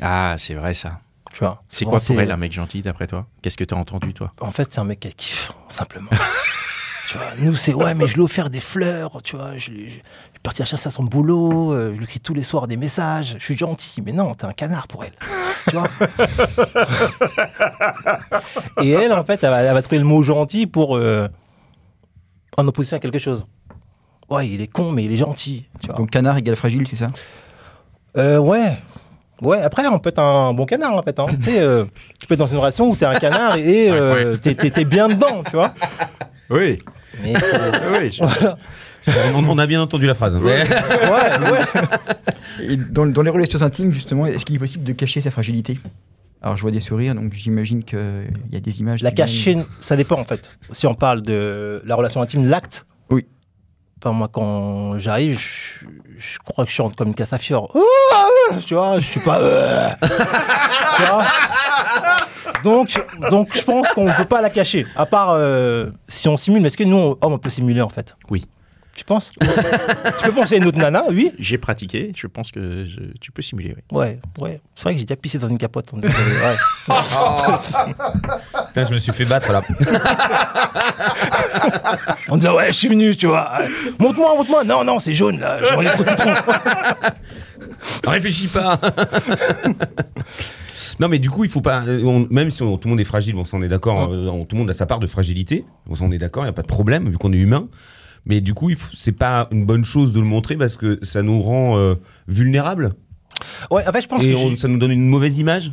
Ah, 0.00 0.34
c'est 0.38 0.54
vrai 0.54 0.74
ça. 0.74 1.00
Tu 1.32 1.40
vois. 1.40 1.62
C'est 1.68 1.84
quoi 1.84 1.98
pour 1.98 2.20
elle 2.20 2.30
un 2.30 2.36
mec 2.36 2.52
gentil 2.52 2.82
d'après 2.82 3.06
toi? 3.06 3.26
Qu'est-ce 3.42 3.56
que 3.56 3.64
t'as 3.64 3.76
entendu 3.76 4.14
toi? 4.14 4.32
En 4.40 4.50
fait, 4.50 4.70
c'est 4.72 4.80
un 4.80 4.84
mec 4.84 5.00
qui 5.00 5.14
kiffe, 5.14 5.52
simplement. 5.68 6.10
tu 7.08 7.16
vois, 7.16 7.26
nous, 7.40 7.54
c'est 7.54 7.72
ouais, 7.74 7.94
mais 7.94 8.06
je 8.06 8.14
lui 8.14 8.20
ai 8.20 8.24
offert 8.24 8.50
des 8.50 8.60
fleurs, 8.60 9.22
tu 9.22 9.36
vois, 9.36 9.56
je, 9.56 9.70
je, 9.70 9.70
je 9.86 9.88
suis 9.90 10.02
parti 10.42 10.60
la 10.60 10.66
chasser 10.66 10.88
à 10.88 10.90
son 10.90 11.04
boulot, 11.04 11.72
euh, 11.72 11.92
je 11.94 11.98
lui 11.98 12.04
écris 12.04 12.20
tous 12.20 12.34
les 12.34 12.42
soirs 12.42 12.66
des 12.68 12.76
messages, 12.76 13.36
je 13.38 13.44
suis 13.44 13.56
gentil, 13.56 14.02
mais 14.02 14.12
non, 14.12 14.34
t'es 14.34 14.44
un 14.44 14.52
canard 14.52 14.86
pour 14.88 15.04
elle. 15.04 15.12
Tu 15.70 15.76
vois 15.76 15.88
Et 18.82 18.90
elle, 18.90 19.12
en 19.12 19.24
fait, 19.24 19.42
elle 19.42 19.50
va, 19.50 19.62
elle 19.62 19.74
va 19.74 19.82
trouver 19.82 19.98
le 19.98 20.04
mot 20.04 20.22
gentil 20.22 20.66
pour. 20.66 20.96
euh, 20.96 21.28
en 22.56 22.66
opposition 22.66 22.96
à 22.96 23.00
quelque 23.00 23.18
chose. 23.18 23.46
Ouais, 24.28 24.48
il 24.48 24.60
est 24.60 24.66
con, 24.70 24.90
mais 24.92 25.04
il 25.04 25.12
est 25.12 25.16
gentil. 25.16 25.66
Tu 25.80 25.86
vois. 25.86 25.96
Donc 25.96 26.10
canard 26.10 26.36
égale 26.36 26.56
fragile, 26.56 26.86
c'est 26.88 26.96
ça? 26.96 27.06
Euh, 28.16 28.38
ouais. 28.38 28.76
Ouais, 29.40 29.60
après, 29.62 29.86
on 29.86 30.00
peut 30.00 30.08
être 30.08 30.18
un 30.18 30.52
bon 30.52 30.66
canard, 30.66 30.94
en 30.96 31.02
fait. 31.02 31.18
hein. 31.20 31.26
tu 31.28 31.40
sais, 31.42 31.60
euh, 31.60 31.84
tu 32.18 32.26
peux 32.26 32.34
être 32.34 32.40
dans 32.40 32.46
une 32.46 32.58
relation 32.58 32.90
où 32.90 32.96
t'es 32.96 33.06
un 33.06 33.14
canard 33.14 33.56
et 33.56 33.88
euh, 33.92 34.36
t'es 34.36 34.84
bien 34.84 35.06
dedans, 35.08 35.42
tu 35.44 35.52
vois. 35.52 35.72
Oui. 36.50 36.80
Mais, 37.22 37.34
euh, 37.36 37.98
oui. 38.00 38.10
je- 38.12 39.10
On, 39.34 39.44
on 39.48 39.58
a 39.58 39.66
bien 39.66 39.80
entendu 39.80 40.06
la 40.06 40.14
phrase. 40.14 40.36
ouais, 40.36 40.64
ouais. 40.68 41.58
Et 42.60 42.76
dans, 42.76 43.06
dans 43.06 43.22
les 43.22 43.30
relations 43.30 43.62
intimes, 43.62 43.92
justement, 43.92 44.26
est-ce 44.26 44.44
qu'il 44.44 44.56
est 44.56 44.58
possible 44.58 44.84
de 44.84 44.92
cacher 44.92 45.20
sa 45.20 45.30
fragilité? 45.30 45.78
Alors, 46.42 46.56
je 46.56 46.62
vois 46.62 46.70
des 46.70 46.80
sourires, 46.80 47.14
donc 47.14 47.32
j'imagine 47.34 47.82
qu'il 47.84 48.28
y 48.52 48.56
a 48.56 48.60
des 48.60 48.80
images. 48.80 49.02
La 49.02 49.10
cacher, 49.10 49.58
ça 49.80 49.96
dépend, 49.96 50.18
en 50.20 50.24
fait. 50.24 50.56
Si 50.70 50.86
on 50.86 50.94
parle 50.94 51.22
de 51.22 51.82
la 51.84 51.94
relation 51.94 52.20
intime, 52.22 52.48
l'acte. 52.48 52.86
Oui. 53.10 53.26
Enfin, 54.00 54.12
moi, 54.12 54.28
quand 54.30 54.98
j'arrive, 54.98 55.38
je, 55.40 55.86
je 56.18 56.38
crois 56.44 56.64
que 56.64 56.70
je 56.70 56.76
chante 56.76 56.94
comme 56.94 57.08
une 57.08 57.14
Castafiore. 57.14 57.74
Ouh, 57.74 57.82
ah, 58.14 58.54
tu 58.64 58.74
vois, 58.74 58.98
je 59.00 59.04
suis 59.06 59.20
pas. 59.20 59.40
euh. 59.40 59.88
tu 60.02 61.02
vois? 61.02 61.24
Donc, 62.64 63.00
donc, 63.30 63.48
je 63.56 63.62
pense 63.62 63.88
qu'on 63.90 64.04
ne 64.04 64.12
peut 64.12 64.24
pas 64.24 64.40
la 64.40 64.50
cacher. 64.50 64.86
À 64.96 65.06
part 65.06 65.30
euh, 65.32 65.86
si 66.08 66.28
on 66.28 66.36
simule. 66.36 66.60
Mais 66.62 66.66
est-ce 66.68 66.76
que 66.76 66.84
nous, 66.84 66.96
on- 66.96 67.16
hommes, 67.20 67.32
on 67.34 67.38
peut 67.38 67.48
simuler, 67.50 67.80
en 67.82 67.88
fait? 67.88 68.14
Oui. 68.30 68.46
Tu 68.96 69.04
penses? 69.04 69.30
Tu 69.38 70.24
peux 70.24 70.32
penser 70.32 70.56
à 70.56 70.58
une 70.58 70.64
autre 70.66 70.78
nana, 70.78 71.04
oui 71.08 71.32
J'ai 71.38 71.56
pratiqué. 71.56 72.12
Je 72.16 72.26
pense 72.26 72.50
que 72.50 72.84
je- 72.84 73.16
tu 73.20 73.30
peux 73.30 73.42
simuler. 73.42 73.76
Oui. 73.92 73.98
Ouais, 73.98 74.18
ouais. 74.40 74.60
C'est 74.74 74.82
vrai 74.82 74.94
que 74.94 74.98
j'ai 74.98 75.04
déjà 75.04 75.14
pissé 75.14 75.38
dans 75.38 75.46
une 75.46 75.56
capote. 75.58 75.86
on 75.92 75.98
dirait, 75.98 76.12
ouais. 76.12 76.56
Putain, 78.68 78.84
je 78.88 78.92
me 78.94 78.98
suis 78.98 79.12
fait 79.12 79.24
battre 79.24 79.52
là. 79.52 79.62
On 82.28 82.36
disait, 82.36 82.50
ouais, 82.50 82.66
je 82.66 82.72
suis 82.72 82.88
venu, 82.88 83.16
tu 83.16 83.28
vois. 83.28 83.48
Montre-moi, 84.00 84.34
montre-moi. 84.36 84.64
Non, 84.64 84.82
non, 84.84 84.98
c'est 84.98 85.14
jaune, 85.14 85.38
là. 85.38 85.58
J'ai 85.62 85.76
mangé 85.76 85.88
trop 85.90 86.02
de 86.02 86.08
citron. 86.08 86.34
Réfléchis 88.04 88.48
pas. 88.48 88.78
non, 91.00 91.08
mais 91.08 91.18
du 91.18 91.30
coup, 91.30 91.44
il 91.44 91.50
faut 91.50 91.60
pas. 91.60 91.84
euh, 91.86 92.02
on- 92.04 92.26
même 92.30 92.50
si 92.50 92.62
on- 92.62 92.76
tout 92.78 92.88
le 92.88 92.90
monde 92.90 93.00
est 93.00 93.04
fragile, 93.04 93.34
on 93.52 93.62
est 93.62 93.68
d'accord. 93.68 94.08
euh, 94.12 94.30
tout 94.44 94.56
le 94.56 94.58
monde 94.58 94.70
a 94.70 94.74
sa 94.74 94.86
part 94.86 94.98
de 94.98 95.06
fragilité. 95.06 95.64
On 96.00 96.12
est 96.12 96.18
d'accord, 96.18 96.44
il 96.44 96.46
y 96.46 96.50
a 96.50 96.52
pas 96.52 96.62
de 96.62 96.66
problème 96.68 97.08
vu 97.08 97.18
qu'on 97.18 97.32
est 97.32 97.36
humain. 97.38 97.68
Mais 98.26 98.40
du 98.40 98.52
coup, 98.52 98.70
c'est 98.94 99.12
pas 99.12 99.48
une 99.52 99.64
bonne 99.64 99.84
chose 99.84 100.12
de 100.12 100.20
le 100.20 100.26
montrer 100.26 100.56
parce 100.56 100.76
que 100.76 100.98
ça 101.02 101.22
nous 101.22 101.40
rend 101.40 101.78
euh, 101.78 101.94
vulnérables 102.26 102.94
Ouais, 103.70 103.86
en 103.86 103.92
fait, 103.92 104.02
je 104.02 104.08
pense 104.08 104.24
et 104.26 104.32
que 104.32 104.36
on- 104.36 104.56
ça 104.56 104.66
nous 104.68 104.78
donne 104.78 104.90
une 104.90 105.08
mauvaise 105.08 105.38
image? 105.38 105.72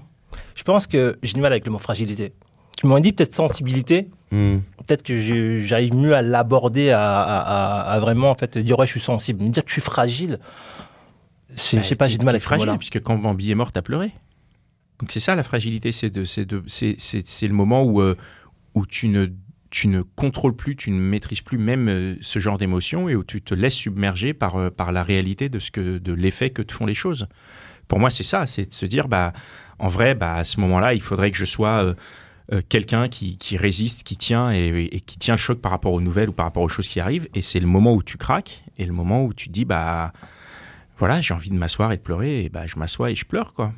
je 0.54 0.64
pense 0.64 0.86
que 0.88 1.18
j'ai 1.24 1.34
du 1.34 1.40
mal 1.42 1.52
avec 1.52 1.66
le 1.66 1.72
mot 1.72 1.80
fragilité. 1.80 2.34
Tu 2.78 2.88
m'as 2.88 3.00
dit 3.00 3.14
peut-être 3.14 3.34
sensibilité. 3.34 4.10
Hmm. 4.32 4.58
Peut-être 4.86 5.02
que 5.04 5.60
j'arrive 5.60 5.96
mieux 5.96 6.14
à 6.14 6.22
l'aborder, 6.22 6.92
à, 6.92 7.22
à- 7.22 7.40
à- 7.40 7.92
à 7.94 8.00
vraiment 8.00 8.30
en 8.32 8.36
fait 8.36 8.58
dire 8.58 8.78
ouais, 8.78 8.86
je 8.86 8.92
suis 8.92 9.00
sensible. 9.00 9.44
Me 9.44 9.50
dire 9.50 9.64
que 9.64 9.70
je 9.70 9.74
suis 9.74 9.82
fragile, 9.82 10.40
je 11.50 11.56
je 11.78 11.82
sais 11.82 11.96
pas, 11.96 12.08
j'ai 12.08 12.18
du 12.18 12.26
mal 12.26 12.36
avec 12.36 12.44
ce 12.44 12.48
fragile 12.48 12.78
puisque 12.78 13.02
quand 13.02 13.18
Bambi 13.18 13.50
est 13.52 13.56
mort, 13.56 13.72
t'as 13.72 13.82
pleuré. 13.82 14.12
Donc 15.00 15.12
c'est 15.12 15.20
ça 15.20 15.36
la 15.36 15.44
fragilité, 15.44 15.92
c'est 15.92 16.10
le 16.10 17.54
moment 17.54 17.84
où, 17.84 18.02
euh, 18.02 18.16
où 18.76 18.86
tu 18.86 19.10
ne, 19.10 19.28
tu 19.70 19.88
ne 19.88 20.02
contrôles 20.02 20.56
plus, 20.56 20.76
tu 20.76 20.92
ne 20.92 21.00
maîtrises 21.00 21.42
plus 21.42 21.58
même 21.58 21.90
euh, 21.90 22.16
ce 22.22 22.40
genre 22.40 22.58
d'émotion 22.58 23.10
et 23.10 23.16
où 23.16 23.24
tu 23.24 23.42
te 23.42 23.54
laisses 23.54 23.74
submerger 23.74 24.34
par, 24.34 24.56
euh, 24.56 24.70
par 24.70 24.92
la 24.92 25.04
réalité 25.04 25.50
de, 25.50 25.60
ce 25.60 25.72
que, 25.72 25.98
de 25.98 26.14
l'effet 26.14 26.50
que 26.50 26.62
te 26.62 26.72
font 26.72 26.86
les 26.86 26.94
choses. 26.94 27.28
Pour 27.88 28.00
moi, 28.00 28.10
c'est 28.10 28.24
ça, 28.24 28.48
c'est 28.48 28.70
de 28.70 28.74
se 28.74 28.86
dire, 28.86 29.08
bah, 29.08 29.34
en 29.80 29.90
vrai, 29.90 30.16
bah, 30.16 30.36
à 30.36 30.44
ce 30.44 30.60
moment-là, 30.62 30.94
il 30.94 31.02
faudrait 31.02 31.30
que 31.30 31.38
je 31.38 31.46
sois 31.46 31.94
quelqu'un 32.68 33.10
qui, 33.10 33.38
qui 33.38 33.58
résiste, 33.58 34.02
qui 34.02 34.18
tient 34.18 34.52
et, 34.52 34.90
et 34.92 35.02
qui 35.02 35.20
tient 35.20 35.36
le 35.36 35.40
choc 35.40 35.62
par 35.62 35.72
rapport 35.72 35.94
aux 35.94 36.02
nouvelles 36.02 36.30
ou 36.30 36.34
par 36.34 36.48
rapport 36.48 36.64
aux 36.64 36.70
choses 36.70 36.88
qui 36.88 37.00
arrivent. 37.00 37.28
Et 37.36 37.44
c'est 37.44 37.60
le 37.60 37.68
moment 37.68 37.94
où 37.94 38.02
tu 38.02 38.18
craques 38.18 38.64
et 38.80 38.86
le 38.86 38.92
moment 38.92 39.24
où 39.24 39.36
tu 39.36 39.50
dis, 39.50 39.66
bah, 39.66 40.14
voilà, 40.98 41.22
j'ai 41.22 41.36
envie 41.36 41.50
de 41.50 41.56
m'asseoir 41.56 41.92
et 41.92 41.98
de 41.98 42.02
pleurer, 42.02 42.46
et 42.46 42.50
bah, 42.50 42.66
je 42.66 42.78
m'assois 42.78 43.12
et 43.12 43.16
je 43.16 43.26
pleure, 43.26 43.54
quoi. 43.54 43.74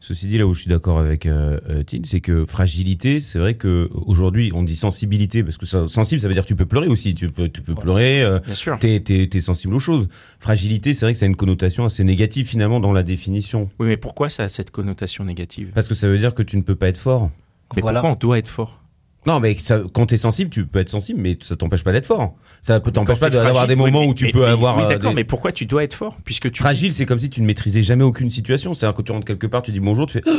Ceci 0.00 0.26
dit, 0.26 0.38
là 0.38 0.46
où 0.46 0.54
je 0.54 0.60
suis 0.62 0.68
d'accord 0.70 0.98
avec 0.98 1.26
euh, 1.26 1.60
euh, 1.68 1.82
Tine, 1.82 2.04
c'est 2.04 2.20
que 2.20 2.44
fragilité, 2.44 3.20
c'est 3.20 3.38
vrai 3.38 3.54
que 3.54 3.88
aujourd'hui 3.92 4.50
on 4.54 4.62
dit 4.62 4.74
sensibilité 4.76 5.42
parce 5.44 5.56
que 5.58 5.66
ça, 5.66 5.88
sensible, 5.88 6.20
ça 6.20 6.28
veut 6.28 6.34
dire 6.34 6.42
que 6.42 6.48
tu 6.48 6.56
peux 6.56 6.66
pleurer 6.66 6.88
aussi. 6.88 7.14
Tu 7.14 7.28
peux, 7.28 7.48
tu 7.48 7.60
peux 7.62 7.74
pleurer. 7.74 8.22
euh, 8.22 8.40
Bien 8.40 8.54
sûr. 8.54 8.78
T'es, 8.78 9.00
t'es, 9.00 9.28
t'es 9.30 9.40
sensible 9.40 9.74
aux 9.74 9.80
choses. 9.80 10.08
Fragilité, 10.38 10.94
c'est 10.94 11.06
vrai 11.06 11.12
que 11.12 11.18
ça 11.18 11.26
a 11.26 11.28
une 11.28 11.36
connotation 11.36 11.84
assez 11.84 12.02
négative 12.04 12.46
finalement 12.46 12.80
dans 12.80 12.92
la 12.92 13.02
définition. 13.02 13.68
Oui, 13.78 13.86
mais 13.86 13.96
pourquoi 13.96 14.28
ça 14.28 14.44
a 14.44 14.48
cette 14.48 14.70
connotation 14.70 15.24
négative? 15.24 15.70
Parce 15.74 15.86
que 15.88 15.94
ça 15.94 16.08
veut 16.08 16.18
dire 16.18 16.34
que 16.34 16.42
tu 16.42 16.56
ne 16.56 16.62
peux 16.62 16.74
pas 16.76 16.88
être 16.88 16.98
fort. 16.98 17.30
Mais 17.76 17.82
Voilà. 17.82 18.00
pourquoi 18.00 18.16
on 18.16 18.18
doit 18.18 18.38
être 18.38 18.48
fort? 18.48 18.79
Non, 19.26 19.38
mais 19.38 19.56
ça, 19.58 19.80
quand 19.92 20.06
t'es 20.06 20.16
sensible, 20.16 20.50
tu 20.50 20.64
peux 20.64 20.78
être 20.78 20.88
sensible, 20.88 21.20
mais 21.20 21.38
ça 21.42 21.54
t'empêche 21.54 21.84
pas 21.84 21.92
d'être 21.92 22.06
fort. 22.06 22.34
Ça 22.62 22.80
peut 22.80 22.90
t'empêche 22.90 23.18
pas 23.20 23.28
d'avoir 23.28 23.52
fragile, 23.54 23.68
des 23.76 23.82
oui, 23.82 23.90
moments 23.90 24.04
mais- 24.04 24.10
où 24.10 24.14
tu 24.14 24.24
mais- 24.24 24.32
peux 24.32 24.40
mais- 24.40 24.46
avoir. 24.46 24.78
Oui, 24.78 24.84
euh, 24.84 24.88
d'accord, 24.88 25.10
des- 25.10 25.16
mais 25.16 25.24
pourquoi 25.24 25.52
tu 25.52 25.66
dois 25.66 25.84
être 25.84 25.92
fort 25.94 26.16
Puisque 26.24 26.50
tu. 26.50 26.62
Fragile, 26.62 26.92
c'est 26.94 27.04
comme 27.04 27.18
si 27.18 27.28
tu 27.28 27.42
ne 27.42 27.46
maîtrisais 27.46 27.82
jamais 27.82 28.02
aucune 28.04 28.30
situation. 28.30 28.72
C'est-à-dire 28.72 28.96
que 28.96 29.02
tu 29.02 29.12
rentres 29.12 29.26
quelque 29.26 29.46
part, 29.46 29.60
tu 29.62 29.72
dis 29.72 29.80
bonjour, 29.80 30.06
tu 30.06 30.14
fais. 30.14 30.22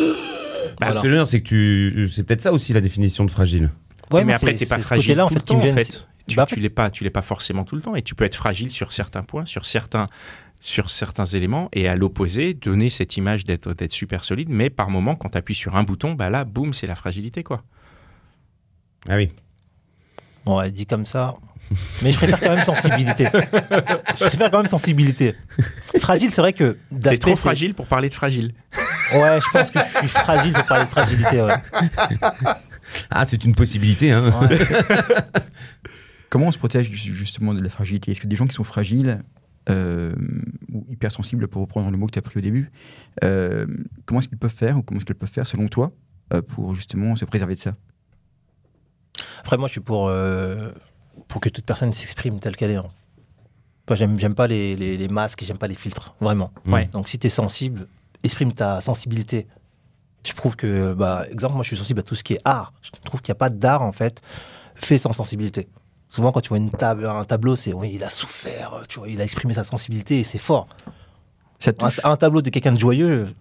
Bah, 0.80 0.88
Ce 0.96 1.02
que 1.02 1.08
je 1.08 1.10
veux 1.10 1.16
dire, 1.16 1.28
c'est 1.28 1.42
que 1.42 1.48
tu, 1.48 2.10
c'est 2.12 2.24
peut-être 2.24 2.42
ça 2.42 2.52
aussi 2.52 2.74
la 2.74 2.82
définition 2.82 3.24
de 3.26 3.30
fragile. 3.30 3.70
Ouais, 4.12 4.24
mais 4.26 4.34
après, 4.34 4.56
t'es 4.56 4.66
pas 4.66 4.80
fragile 4.80 5.04
côté-là, 5.10 5.26
en 5.26 5.28
tout 5.28 5.34
fait, 5.36 5.40
le 5.42 5.46
qui 5.46 5.56
me 5.56 5.60
temps, 5.62 5.66
en 5.68 5.76
gêne. 5.76 5.84
fait. 5.84 6.08
Tu, 6.28 6.36
Bah, 6.36 6.46
tu 6.48 6.60
l'es 6.60 6.70
pas, 6.70 6.90
tu 6.90 7.04
l'es 7.04 7.10
pas 7.12 7.22
forcément 7.22 7.64
tout 7.66 7.76
le 7.76 7.82
temps, 7.84 7.96
et 7.96 8.02
tu 8.02 8.16
peux 8.16 8.24
être 8.24 8.36
fragile 8.36 8.72
sur 8.72 8.92
certains 8.94 9.22
points, 9.22 9.46
sur 9.46 9.66
certains, 9.66 10.08
sur 10.60 10.90
certains 10.90 11.26
éléments, 11.26 11.70
et 11.74 11.88
à 11.88 11.96
l'opposé, 11.96 12.54
donner 12.56 12.90
cette 12.90 13.16
image 13.18 13.44
d'être, 13.46 13.74
d'être 13.74 13.92
super 13.92 14.24
solide, 14.24 14.50
mais 14.50 14.70
par 14.72 14.90
moment, 14.90 15.16
quand 15.16 15.30
tu 15.30 15.38
appuies 15.38 15.56
sur 15.56 15.76
un 15.76 15.84
bouton, 15.84 16.14
bah 16.14 16.30
là, 16.30 16.46
boum, 16.46 16.74
c'est 16.74 16.88
la 16.88 16.96
fragilité, 16.96 17.44
quoi. 17.44 17.64
Ah 19.10 19.16
oui. 19.16 19.30
Bon, 20.46 20.60
elle 20.62 20.72
dit 20.72 20.86
comme 20.86 21.06
ça. 21.06 21.36
Mais 22.02 22.12
je 22.12 22.18
préfère 22.18 22.40
quand 22.42 22.54
même 22.56 22.66
sensibilité. 22.66 23.26
je 23.34 24.26
préfère 24.26 24.52
quand 24.52 24.62
même 24.62 24.70
sensibilité. 24.70 25.36
Fragile, 26.00 26.30
c'est 26.32 26.42
vrai 26.42 26.52
que 26.54 26.78
T'es 26.90 26.96
d'aspect, 26.96 27.18
trop 27.20 27.30
c'est- 27.36 27.42
fragile 27.42 27.74
pour 27.74 27.88
parler 27.88 28.10
de 28.10 28.14
fragile. 28.14 28.54
Ouais, 29.14 29.40
je 29.42 29.50
pense 29.52 29.72
que 29.72 29.80
je 29.80 29.98
suis 30.00 30.08
fragile 30.08 30.54
pour 30.54 30.66
parler 30.66 30.86
de 30.86 30.90
fragilité. 30.90 31.42
Ouais. 31.42 31.56
Ah, 33.10 33.24
c'est 33.26 33.46
une 33.46 33.56
possibilité, 33.56 34.12
hein. 34.12 34.34
Ouais. 34.42 34.60
Comment 36.30 36.48
on 36.48 36.52
se 36.52 36.58
protège 36.58 36.92
ju- 36.92 37.16
justement 37.16 37.54
de 37.54 37.62
la 37.62 37.70
fragilité? 37.70 38.12
Est-ce 38.12 38.20
que 38.20 38.28
des 38.28 38.36
gens 38.36 38.48
qui 38.48 38.54
sont 38.54 38.66
fragiles 38.66 39.22
euh, 39.70 40.14
ou 40.74 40.86
hypersensibles, 40.90 41.48
pour 41.48 41.62
reprendre 41.62 41.90
le 41.90 41.96
mot 41.98 42.08
que 42.08 42.12
tu 42.12 42.20
as 42.20 42.22
pris 42.22 42.38
au 42.40 42.42
début, 42.42 42.70
euh, 43.24 43.66
comment 44.06 44.20
est-ce 44.20 44.28
qu'ils 44.28 44.38
peuvent 44.38 44.50
faire 44.54 44.78
ou 44.78 44.82
comment 44.82 44.98
est-ce 45.00 45.06
qu'elles 45.06 45.16
peuvent 45.16 45.30
faire 45.30 45.46
selon 45.48 45.68
toi 45.70 45.92
euh, 46.34 46.42
pour 46.42 46.76
justement 46.76 47.16
se 47.16 47.24
préserver 47.24 47.54
de 47.56 47.60
ça? 47.60 47.76
Après, 49.42 49.58
moi, 49.58 49.68
je 49.68 49.74
suis 49.74 49.82
pour, 49.82 50.08
euh, 50.08 50.72
pour 51.28 51.42
que 51.42 51.50
toute 51.50 51.66
personne 51.66 51.92
s'exprime 51.92 52.40
telle 52.40 52.56
qu'elle 52.56 52.72
est. 52.72 52.76
hein. 52.76 52.90
Moi, 53.90 53.96
j'aime, 53.96 54.18
j'aime 54.18 54.36
pas 54.36 54.48
les, 54.48 54.76
les, 54.76 54.96
les 54.98 55.08
masques, 55.08 55.44
j'aime 55.44 55.58
pas 55.58 55.68
les 55.68 55.76
filtres, 55.76 56.16
vraiment. 56.22 56.52
Ouais. 56.66 56.86
Donc, 56.94 57.10
si 57.10 57.20
tu 57.20 57.28
es 57.28 57.30
sensible, 57.30 57.88
exprime 58.24 58.54
ta 58.54 58.80
sensibilité. 58.80 59.48
Je 60.26 60.34
trouve 60.34 60.56
que, 60.56 60.94
bah, 60.94 61.26
exemple, 61.30 61.56
moi, 61.56 61.64
je 61.64 61.70
suis 61.70 61.78
sensible 61.78 62.00
à 62.00 62.04
tout 62.04 62.16
ce 62.16 62.24
qui 62.24 62.34
est 62.34 62.42
art. 62.46 62.74
Je 62.82 62.92
trouve 63.04 63.22
qu'il 63.22 63.32
n'y 63.32 63.38
a 63.38 63.40
pas 63.40 63.50
d'art, 63.50 63.82
en 63.82 63.92
fait, 63.92 64.22
fait 64.76 64.98
sans 64.98 65.12
sensibilité. 65.12 65.68
Souvent, 66.10 66.32
quand 66.32 66.42
tu 66.42 66.50
vois 66.50 66.58
une 66.58 66.72
table, 66.72 67.06
un 67.08 67.26
tableau, 67.26 67.56
c'est 67.56 67.74
oui, 67.74 67.92
il 67.96 68.04
a 68.04 68.10
souffert, 68.10 68.84
tu 68.88 69.00
vois, 69.00 69.08
il 69.10 69.20
a 69.20 69.24
exprimé 69.24 69.54
sa 69.54 69.64
sensibilité 69.64 70.20
et 70.20 70.24
c'est 70.24 70.38
fort. 70.38 70.68
Ça 71.60 71.72
un 72.04 72.18
tableau 72.18 72.42
de 72.42 72.50
quelqu'un 72.50 72.74
de 72.74 72.80
joyeux, 72.80 73.34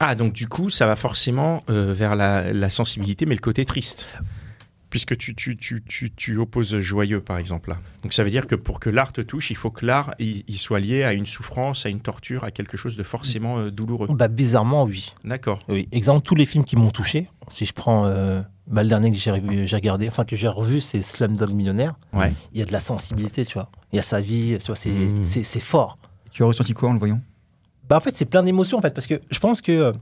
Ah, 0.00 0.14
donc 0.14 0.32
du 0.32 0.48
coup, 0.48 0.70
ça 0.70 0.86
va 0.86 0.96
forcément 0.96 1.60
euh, 1.68 1.92
vers 1.92 2.16
la, 2.16 2.52
la 2.52 2.70
sensibilité, 2.70 3.26
mais 3.26 3.34
le 3.34 3.40
côté 3.40 3.64
triste. 3.66 4.06
Puisque 4.90 5.16
tu, 5.16 5.34
tu, 5.36 5.56
tu, 5.56 5.82
tu, 5.84 6.10
tu 6.10 6.36
opposes 6.38 6.78
joyeux, 6.80 7.20
par 7.20 7.38
exemple, 7.38 7.70
là. 7.70 7.78
Donc 8.02 8.12
ça 8.12 8.24
veut 8.24 8.30
dire 8.30 8.46
que 8.48 8.56
pour 8.56 8.80
que 8.80 8.90
l'art 8.90 9.12
te 9.12 9.20
touche, 9.20 9.50
il 9.50 9.56
faut 9.56 9.70
que 9.70 9.86
l'art 9.86 10.14
il, 10.18 10.42
il 10.48 10.58
soit 10.58 10.80
lié 10.80 11.04
à 11.04 11.12
une 11.12 11.26
souffrance, 11.26 11.86
à 11.86 11.88
une 11.90 12.00
torture, 12.00 12.42
à 12.42 12.50
quelque 12.50 12.76
chose 12.76 12.96
de 12.96 13.02
forcément 13.04 13.58
euh, 13.58 13.70
douloureux. 13.70 14.08
bah, 14.10 14.26
bizarrement, 14.28 14.82
oui. 14.84 15.14
D'accord. 15.24 15.60
Oui, 15.68 15.88
exemple, 15.92 16.22
tous 16.26 16.34
les 16.34 16.44
films 16.44 16.64
qui 16.64 16.74
m'ont 16.76 16.90
touché, 16.90 17.28
si 17.50 17.64
je 17.66 17.72
prends 17.72 18.06
euh, 18.06 18.42
bah, 18.66 18.82
le 18.82 18.88
dernier 18.88 19.12
que 19.12 19.16
j'ai 19.18 19.30
regardé, 19.76 20.08
enfin 20.08 20.24
que 20.24 20.34
j'ai 20.34 20.48
revu, 20.48 20.80
c'est 20.80 21.02
Slumdog 21.02 21.52
Millionnaire. 21.52 21.94
Ouais. 22.12 22.34
Il 22.52 22.58
y 22.58 22.62
a 22.62 22.64
de 22.64 22.72
la 22.72 22.80
sensibilité, 22.80 23.44
tu 23.44 23.54
vois. 23.54 23.70
Il 23.92 23.96
y 23.96 24.00
a 24.00 24.02
sa 24.02 24.20
vie, 24.20 24.58
tu 24.58 24.66
vois, 24.66 24.76
c'est 24.76 24.90
c'est- 25.22 25.44
c'est 25.44 25.60
fort. 25.60 25.98
Tu 26.32 26.42
as 26.42 26.46
ressenti 26.46 26.72
quoi 26.74 26.88
en 26.90 26.94
le 26.94 26.98
voyant? 26.98 27.20
Bah, 27.88 27.96
en 27.96 28.00
fait, 28.00 28.14
c'est 28.16 28.24
plein 28.24 28.42
d'émotions, 28.42 28.78
en 28.78 28.82
fait, 28.82 28.92
parce 28.94 29.06
que 29.06 29.20
je 29.30 29.38
pense 29.38 29.60
que. 29.60 29.92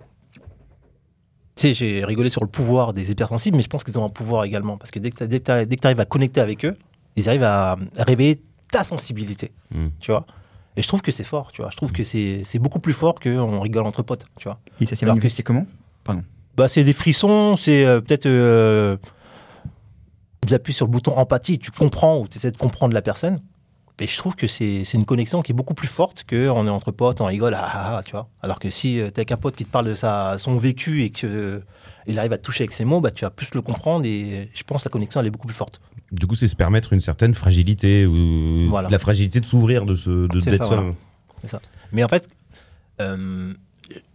Tu 1.59 1.63
sais, 1.63 1.75
j'ai 1.75 2.05
rigolé 2.05 2.31
sur 2.31 2.43
le 2.43 2.47
pouvoir 2.49 2.93
des 2.93 3.11
hypersensibles, 3.11 3.57
mais 3.57 3.65
je 3.65 3.69
pense 3.69 3.83
qu'ils 3.83 3.99
ont 3.99 4.05
un 4.05 4.09
pouvoir 4.11 4.45
également. 4.45 4.77
Parce 4.77 4.93
que 4.93 5.01
dès 5.01 5.11
que 5.11 5.25
tu 5.75 5.87
arrives 5.87 5.99
à 5.99 6.05
connecter 6.05 6.41
avec 6.41 6.65
eux, 6.65 6.77
ils 7.17 7.29
arrivent 7.29 7.43
à, 7.43 7.73
à 7.97 8.05
réveiller 8.05 8.41
ta 8.71 8.85
sensibilité, 8.85 9.51
Mm. 9.75 9.89
tu 9.99 10.13
vois. 10.13 10.25
Et 10.77 10.83
je 10.83 10.87
trouve 10.87 11.03
que 11.03 11.11
c'est 11.11 11.25
fort, 11.25 11.51
tu 11.51 11.61
vois. 11.63 11.71
Je 11.73 11.77
trouve 11.77 11.91
que 11.91 12.05
c'est 12.05 12.43
c'est 12.45 12.61
beaucoup 12.61 12.79
plus 12.79 12.93
fort 12.93 13.17
qu'on 13.19 13.59
rigole 13.61 13.85
entre 13.87 14.03
potes, 14.05 14.27
tu 14.39 14.45
vois. 14.45 14.61
Et 14.81 14.87
ça 14.87 14.95
s'est 14.95 15.05
Alors 15.05 15.17
que 15.17 15.19
manifesté 15.19 15.43
comment? 15.43 15.67
Bah, 16.57 16.69
c'est 16.69 16.85
des 16.85 16.93
frissons, 16.93 17.57
c'est 17.57 17.85
euh, 17.85 18.01
peut-être. 18.01 18.27
Euh, 18.27 18.97
tu 20.47 20.55
appuies 20.55 20.73
sur 20.73 20.87
le 20.87 20.93
bouton 20.93 21.17
empathie, 21.17 21.59
tu 21.59 21.71
comprends 21.73 22.21
ou 22.21 22.29
tu 22.29 22.39
essaies 22.39 22.53
de 22.53 22.57
comprendre 22.57 22.95
la 22.95 23.03
personne. 23.03 23.37
Et 24.01 24.07
je 24.07 24.17
trouve 24.17 24.37
que 24.37 24.47
c'est 24.47 24.85
une 24.95 25.05
connexion 25.05 25.43
qui 25.43 25.51
est 25.53 25.55
beaucoup 25.55 25.75
plus 25.75 25.89
forte 25.89 26.25
qu'on 26.29 26.67
est 26.67 26.71
entre 26.71 26.93
potes, 26.93 27.21
on 27.21 27.25
rigole, 27.27 27.55
ah, 27.55 27.65
ah, 27.67 27.97
ah, 27.99 28.03
tu 28.05 28.13
vois. 28.13 28.29
Alors 28.43 28.61
que 28.61 28.71
si 28.71 29.01
tu 29.05 29.13
t'es 29.13 29.21
avec 29.21 29.33
un 29.33 29.37
pote 29.37 29.57
qui 29.57 29.65
te 29.65 29.71
parle 29.71 29.87
de 29.87 29.95
sa, 29.95 30.39
son 30.39 30.57
vécu 30.57 31.03
et 31.03 31.11
que 31.11 31.63
il 32.07 32.19
arrive 32.19 32.33
à 32.33 32.39
te 32.39 32.43
toucher 32.45 32.63
avec 32.65 32.73
ses 32.73 32.85
mots, 32.85 33.01
bah, 33.01 33.11
tu 33.11 33.25
vas 33.25 33.31
plus 33.31 33.49
le 33.55 33.61
comprendre 33.61 34.07
et 34.07 34.51
je 34.55 34.63
pense 34.63 34.83
que 34.85 34.89
la 34.89 34.93
connexion 34.93 35.21
elle 35.21 35.27
est 35.27 35.31
beaucoup 35.31 35.49
plus 35.49 35.57
forte. 35.57 35.81
Du 36.13 36.27
coup, 36.27 36.37
c'est 36.37 36.47
se 36.49 36.57
permettre 36.57 36.93
une 36.93 37.01
certaine 37.01 37.35
fragilité 37.35 38.07
ou 38.07 38.69
Voilà. 38.71 38.89
la 38.89 38.99
fragilité 39.01 39.41
de 39.41 39.47
s'ouvrir, 39.47 39.85
de 39.85 39.95
se, 39.95 40.27
de 40.29 40.41
ça, 40.41 40.65
voilà. 40.65 40.91
Mais 41.93 42.05
en 42.05 42.09
fait, 42.09 42.29
euh, 43.01 43.53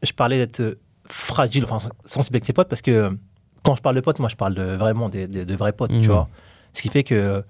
je 0.02 0.12
parlais 0.14 0.38
d'être 0.38 0.78
fragile, 1.10 1.66
enfin 1.70 1.90
sensible 2.06 2.38
avec 2.38 2.46
ses 2.46 2.54
potes 2.54 2.70
parce 2.70 2.82
que 2.82 3.16
quand 3.64 3.76
je 3.76 3.82
parle 3.82 3.96
de 3.96 4.02
potes, 4.02 4.20
moi 4.20 4.30
je 4.30 4.36
parle 4.36 4.56
de, 4.56 4.64
vraiment 4.76 5.10
des, 5.10 5.28
des- 5.28 5.46
de 5.46 5.56
vrais 5.56 5.74
potes, 5.74 5.94
tu 6.00 6.08
vois. 6.08 6.30
Ce 6.74 6.82
qui 6.82 6.90
fait 6.90 7.04
que 7.04 7.44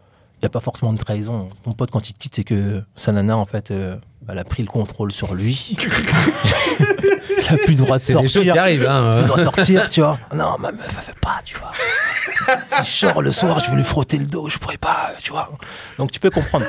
n'y 0.44 0.48
a 0.48 0.50
pas 0.50 0.60
forcément 0.60 0.94
de 0.94 0.98
trahison. 0.98 1.50
Ton 1.64 1.74
pote, 1.74 1.92
quand 1.92 2.10
il 2.10 2.14
te 2.14 2.20
quitte, 2.20 2.36
c'est 2.36 2.44
que 2.44 2.82
sa 2.96 3.12
nana, 3.12 3.38
en 3.38 3.46
fait, 3.46 3.72
euh, 3.72 3.96
elle 4.28 4.38
a 4.40 4.44
pris 4.44 4.64
le 4.64 4.70
contrôle 4.70 5.12
sur 5.12 5.34
lui. 5.36 5.76
elle 7.50 7.56
a 7.56 7.58
plus 7.58 7.72
le 7.72 7.84
droit 7.84 7.98
de 7.98 8.02
C'est 8.04 8.14
des 8.14 8.22
choses 8.24 8.34
sortir. 8.34 8.54
qui 8.54 8.60
arrivent, 8.60 8.88
hein. 8.88 9.14
Plus 9.14 9.22
le 9.22 9.28
droit 9.28 9.38
de 9.38 9.44
sortir, 9.44 9.90
tu 9.90 10.02
vois. 10.02 10.18
Non, 10.36 10.58
ma 10.60 10.72
meuf, 10.72 10.94
elle 10.98 11.04
fait 11.04 11.20
pas, 11.20 11.40
tu 11.46 11.58
vois. 11.58 11.72
Si 12.68 12.84
je 12.84 12.90
sors 13.08 13.22
le 13.22 13.32
soir, 13.32 13.62
je 13.64 13.70
veux 13.72 13.78
lui 13.78 13.84
frotter 13.84 14.18
le 14.18 14.26
dos, 14.26 14.50
je 14.50 14.58
pourrais 14.58 14.78
pas, 14.78 15.12
tu 15.22 15.32
vois. 15.32 15.52
Donc 15.98 16.12
tu 16.12 16.20
peux 16.20 16.30
comprendre. 16.30 16.66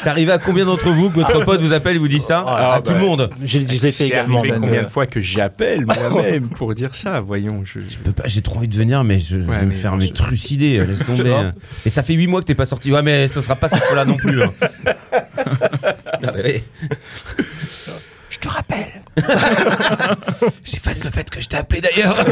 C'est 0.00 0.08
arrivé 0.08 0.32
à 0.32 0.38
combien 0.38 0.64
d'entre 0.64 0.90
vous 0.90 1.10
que 1.10 1.16
votre 1.16 1.44
pote 1.44 1.60
vous 1.60 1.72
appelle 1.72 1.96
et 1.96 1.98
vous 1.98 2.08
dit 2.08 2.20
ça 2.20 2.44
Ah, 2.46 2.74
À 2.74 2.80
tout 2.80 2.92
le 2.92 2.98
monde. 3.00 3.30
Je, 3.44 3.58
je 3.60 3.82
l'ai 3.82 3.92
fait 3.92 4.06
également. 4.06 4.40
arrivé 4.40 4.56
combien 4.60 4.80
euh, 4.80 4.84
de 4.84 4.88
fois 4.88 5.06
que 5.06 5.20
j'appelle 5.20 5.84
moi-même 5.86 6.48
pour 6.48 6.74
dire 6.74 6.94
ça 6.94 7.20
Voyons, 7.20 7.62
je... 7.64 7.80
Je 7.80 7.98
peux 7.98 8.12
pas, 8.12 8.24
j'ai 8.26 8.42
trop 8.42 8.56
envie 8.58 8.68
de 8.68 8.76
venir, 8.76 9.04
mais 9.04 9.18
je, 9.18 9.36
je 9.40 9.46
vais 9.46 9.60
me 9.62 9.66
mais 9.66 9.74
faire 9.74 9.94
je- 9.94 9.98
mais 9.98 10.08
trucider, 10.08 10.84
laisse 10.86 11.02
vois. 11.04 11.16
tomber. 11.16 11.50
Et 11.84 11.90
ça 11.90 12.02
fait 12.02 12.14
8 12.14 12.26
mois 12.26 12.40
que 12.40 12.46
t'es 12.46 12.54
pas 12.54 12.66
sorti. 12.66 12.92
Ouais, 12.92 13.02
mais 13.02 13.28
ça 13.28 13.42
sera 13.42 13.56
pas 13.56 13.68
cette 13.68 13.82
fois-là 13.84 14.04
non 14.04 14.16
plus. 14.16 14.42
hein. 14.42 14.52
Ah, 16.20 16.32
bah 16.32 16.40
oui. 16.44 16.62
Je 18.40 18.48
te 18.48 18.48
rappelle. 18.48 19.02
J'efface 20.64 21.02
le 21.04 21.10
fait 21.10 21.28
que 21.28 21.40
je 21.40 21.48
t'ai 21.48 21.56
appelé 21.56 21.80
d'ailleurs. 21.80 22.24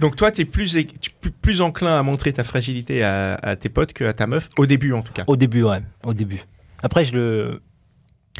Donc 0.00 0.16
toi, 0.16 0.32
tu 0.32 0.40
es 0.40 0.44
plus, 0.46 1.60
enclin 1.60 1.98
à 1.98 2.02
montrer 2.02 2.32
ta 2.32 2.44
fragilité 2.44 3.02
à, 3.02 3.34
à 3.34 3.56
tes 3.56 3.68
potes 3.68 3.92
qu'à 3.92 4.14
ta 4.14 4.26
meuf, 4.26 4.48
au 4.58 4.64
début 4.64 4.94
en 4.94 5.02
tout 5.02 5.12
cas. 5.12 5.24
Au 5.26 5.36
début, 5.36 5.62
ouais. 5.62 5.80
Au 6.04 6.14
début. 6.14 6.42
Après, 6.82 7.04
je 7.04 7.14
le. 7.14 7.60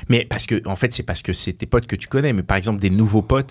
Mais 0.08 0.24
parce 0.24 0.46
que, 0.46 0.66
en 0.66 0.76
fait, 0.76 0.94
c'est 0.94 1.02
parce 1.02 1.20
que 1.20 1.34
c'est 1.34 1.52
tes 1.52 1.66
potes 1.66 1.86
que 1.86 1.96
tu 1.96 2.08
connais. 2.08 2.32
Mais 2.32 2.42
par 2.42 2.56
exemple, 2.56 2.80
des 2.80 2.88
nouveaux 2.88 3.20
potes, 3.22 3.50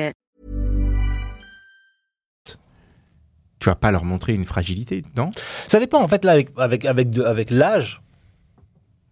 Tu 3.61 3.69
vas 3.69 3.75
pas 3.75 3.91
leur 3.91 4.03
montrer 4.03 4.33
une 4.33 4.43
fragilité, 4.43 5.03
non? 5.15 5.31
Ça 5.67 5.79
dépend, 5.79 6.01
en 6.03 6.07
fait, 6.09 6.25
là, 6.25 6.33
avec, 6.33 6.49
avec, 6.57 6.83
avec, 6.83 7.09
de- 7.11 7.23
avec 7.23 7.49
l'âge, 7.49 8.01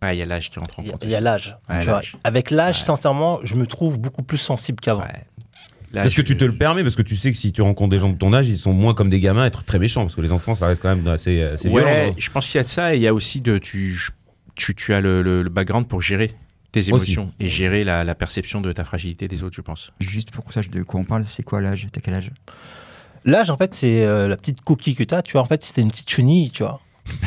Ouais, 0.01 0.15
il 0.15 0.20
y 0.20 0.22
a 0.22 0.25
l'âge 0.25 0.50
qui 0.50 0.58
rentre 0.60 0.79
en 0.79 0.84
compte. 0.84 1.03
il 1.03 1.10
y 1.12 1.15
a 1.15 1.20
l'âge. 1.22 1.58
Ouais. 1.70 1.82
Avec 2.24 2.51
l'âge, 2.51 2.79
Ouais. 2.79 2.86
sincèrement, 2.86 3.39
je 3.44 3.56
me 3.56 3.65
trouve 3.68 4.00
beaucoup 4.00 4.24
plus 4.24 4.38
sensible 4.38 4.79
qu'avant. 4.79 5.01
Ouais. 5.01 5.24
Parce 5.94 6.13
que 6.13 6.22
tu 6.22 6.38
te 6.38 6.46
le 6.46 6.56
permets, 6.56 6.84
parce 6.84 6.96
que 6.96 7.01
tu 7.01 7.15
sais 7.18 7.32
que 7.32 7.38
si 7.38 7.51
tu 7.51 7.62
rencontres 7.62 7.89
des 7.89 7.98
gens 7.98 8.10
de 8.10 8.18
ton 8.18 8.32
âge, 8.32 8.48
ils 8.48 8.58
sont 8.60 8.74
moins 8.74 8.94
comme 8.94 9.10
des 9.10 9.20
gamins, 9.20 9.44
à 9.44 9.48
être 9.48 9.63
très 9.63 9.77
méchants, 9.79 10.01
parce 10.01 10.15
que 10.15 10.22
les 10.22 10.32
enfants, 10.32 10.56
ça 10.56 10.68
reste 10.68 10.82
quand 10.82 10.96
même 10.96 11.06
assez, 11.08 11.41
assez 11.44 11.68
Ouais, 11.68 11.82
violent. 11.84 12.12
hein. 12.12 12.15
je 12.18 12.29
pense 12.32 12.48
qu'il 12.48 12.58
y 12.58 12.62
a 12.62 12.63
de 12.63 12.68
ça 12.70 12.94
et 12.94 12.98
il 12.98 13.01
y 13.01 13.08
a 13.08 13.13
aussi 13.13 13.41
de 13.41 13.58
tu 13.58 14.00
tu, 14.56 14.75
tu 14.75 14.94
as 14.94 15.00
le, 15.01 15.22
le- 15.22 15.41
le 15.41 15.50
background 15.50 15.88
pour 15.88 16.01
gérer 16.01 16.34
tes 16.74 16.88
émotions 16.89 17.32
et 17.39 17.48
gérer 17.50 17.84
la, 17.84 18.03
la 18.03 18.13
perception 18.13 18.62
de 18.62 18.72
ta 18.74 18.84
fragilité 18.84 19.27
des 19.27 19.41
autres, 19.44 19.56
je 19.56 19.62
pense. 19.62 19.91
Juste 20.01 20.32
pour 20.32 20.44
qu'on 20.44 20.51
sache 20.51 20.70
de 20.70 20.84
quoi 20.84 21.00
on 21.00 21.06
parle, 21.06 21.24
c'est 21.27 21.44
quoi 21.44 21.60
l'âge? 21.62 21.88
T'as 21.91 22.01
quel 22.01 22.13
âge? 22.13 22.32
L'âge, 23.26 23.50
en 23.50 23.58
fait, 23.58 23.74
c'est 23.74 24.06
euh, 24.06 24.28
la 24.28 24.38
petite 24.38 24.62
coquille 24.62 24.96
que 24.96 25.04
t'as, 25.04 25.22
tu 25.22 25.34
vois. 25.34 25.42
En 25.42 25.46
fait, 25.46 25.64
c'était 25.64 25.82
une 25.82 25.92
petite 25.92 26.10
chenille, 26.10 26.52
tu 26.52 26.64
vois. 26.64 26.80